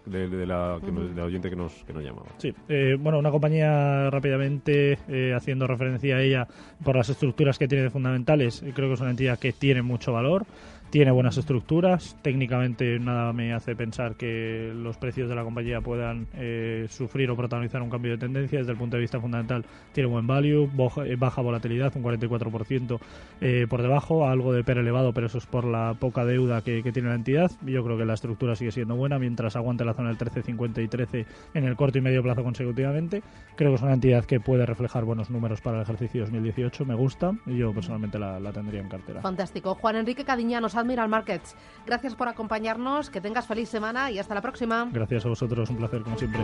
de, 0.06 0.46
la, 0.46 0.80
oyente 1.24 1.50
que 1.50 1.56
nos, 1.56 1.74
que 1.84 1.94
nos 1.94 2.04
llamaba. 2.04 2.28
Sí, 2.38 2.52
eh, 2.68 2.96
bueno, 3.00 3.20
una 3.20 3.30
compañía 3.30 4.10
rápidamente, 4.10 4.98
eh, 5.08 5.34
haciendo 5.36 5.68
referencia 5.68 6.16
a 6.16 6.22
ella 6.22 6.48
por 6.84 6.96
las 6.96 7.10
estructuras 7.10 7.60
que 7.60 7.68
tiene 7.68 7.84
de 7.84 7.90
fundamentales, 7.92 8.64
creo 8.74 8.88
que 8.90 8.94
es 8.96 9.02
una 9.02 9.12
entidad 9.12 9.38
que 9.38 9.54
tiene 9.54 9.84
mucho 9.84 10.12
valor. 10.12 10.46
Tiene 10.92 11.12
buenas 11.12 11.38
estructuras, 11.38 12.18
técnicamente 12.22 13.00
nada 13.00 13.32
me 13.32 13.54
hace 13.54 13.78
pensar 13.78 14.16
que 14.16 14.74
los 14.76 14.98
precios 14.98 15.30
de 15.30 15.36
la 15.36 15.44
compañía 15.46 15.80
puedan 15.80 16.28
eh, 16.34 16.86
sufrir 16.90 17.32
o 17.32 17.38
protagonizar 17.38 17.82
un 17.82 17.90
cambio 17.90 18.12
de 18.12 18.18
tendencia. 18.18 18.60
Desde 18.60 18.74
el 18.74 18.78
punto 18.78 18.98
de 18.98 19.02
vista 19.02 19.18
fundamental, 19.22 19.64
tiene 19.94 20.10
buen 20.10 20.28
value, 20.28 20.70
eh, 21.06 21.16
baja 21.16 21.42
volatilidad, 21.42 21.94
un 21.96 22.04
44% 22.04 23.00
eh, 23.40 23.68
por 23.70 23.82
debajo, 23.82 24.28
algo 24.28 24.52
de 24.52 24.66
PER 24.66 24.80
elevado, 24.80 25.14
pero 25.14 25.28
eso 25.28 25.38
es 25.38 25.46
por 25.46 25.64
la 25.64 25.96
poca 25.98 26.26
deuda 26.26 26.62
que, 26.62 26.84
tiene 26.92 27.08
la 27.08 27.16
entidad. 27.16 27.50
Yo 27.66 27.86
creo 27.86 27.98
que 27.98 28.04
la 28.04 28.16
estructura 28.16 28.58
sigue 28.58 28.74
siendo 28.74 28.98
buena 28.98 29.18
mientras 29.18 29.56
aguante 29.56 29.86
la 29.86 29.94
zona 29.94 30.10
del 30.10 30.18
13,50 30.18 30.84
y 30.84 30.90
13 30.90 31.26
en 31.54 31.64
el 31.64 31.78
corto 31.78 32.00
y 32.00 32.02
medio 32.02 32.22
plazo 32.22 32.44
consecutivamente. 32.44 33.24
Creo 33.56 33.72
que 33.72 33.76
es 33.76 33.82
una 33.82 33.94
entidad 33.94 34.26
que 34.26 34.42
puede 34.42 34.66
reflejar 34.66 35.06
buenos 35.06 35.30
números 35.30 35.62
para 35.62 35.78
el 35.78 35.84
ejercicio 35.84 36.24
2018, 36.24 36.84
me 36.84 36.96
gusta 36.96 37.32
y 37.46 37.56
yo 37.56 37.74
personalmente 37.74 38.20
la, 38.20 38.42
la 38.42 38.52
tendría 38.52 38.82
en 38.82 38.90
cartera. 38.90 39.22
Fantástico. 39.22 39.76
Juan 39.76 39.96
Enrique 39.96 40.26
Cadiña 40.26 40.60
nos 40.60 40.76
Admiral 40.82 41.10
Markets. 41.10 41.56
Gracias 41.86 42.16
por 42.16 42.28
acompañarnos, 42.28 43.10
que 43.10 43.22
tengas 43.22 43.48
feliz 43.48 43.70
semana 43.70 44.12
y 44.12 44.20
hasta 44.20 44.36
la 44.36 44.42
próxima. 44.42 44.90
Gracias 44.92 45.26
a 45.26 45.30
vosotros, 45.30 45.70
un 45.70 45.78
placer 45.78 46.02
como 46.04 46.18
siempre. 46.18 46.44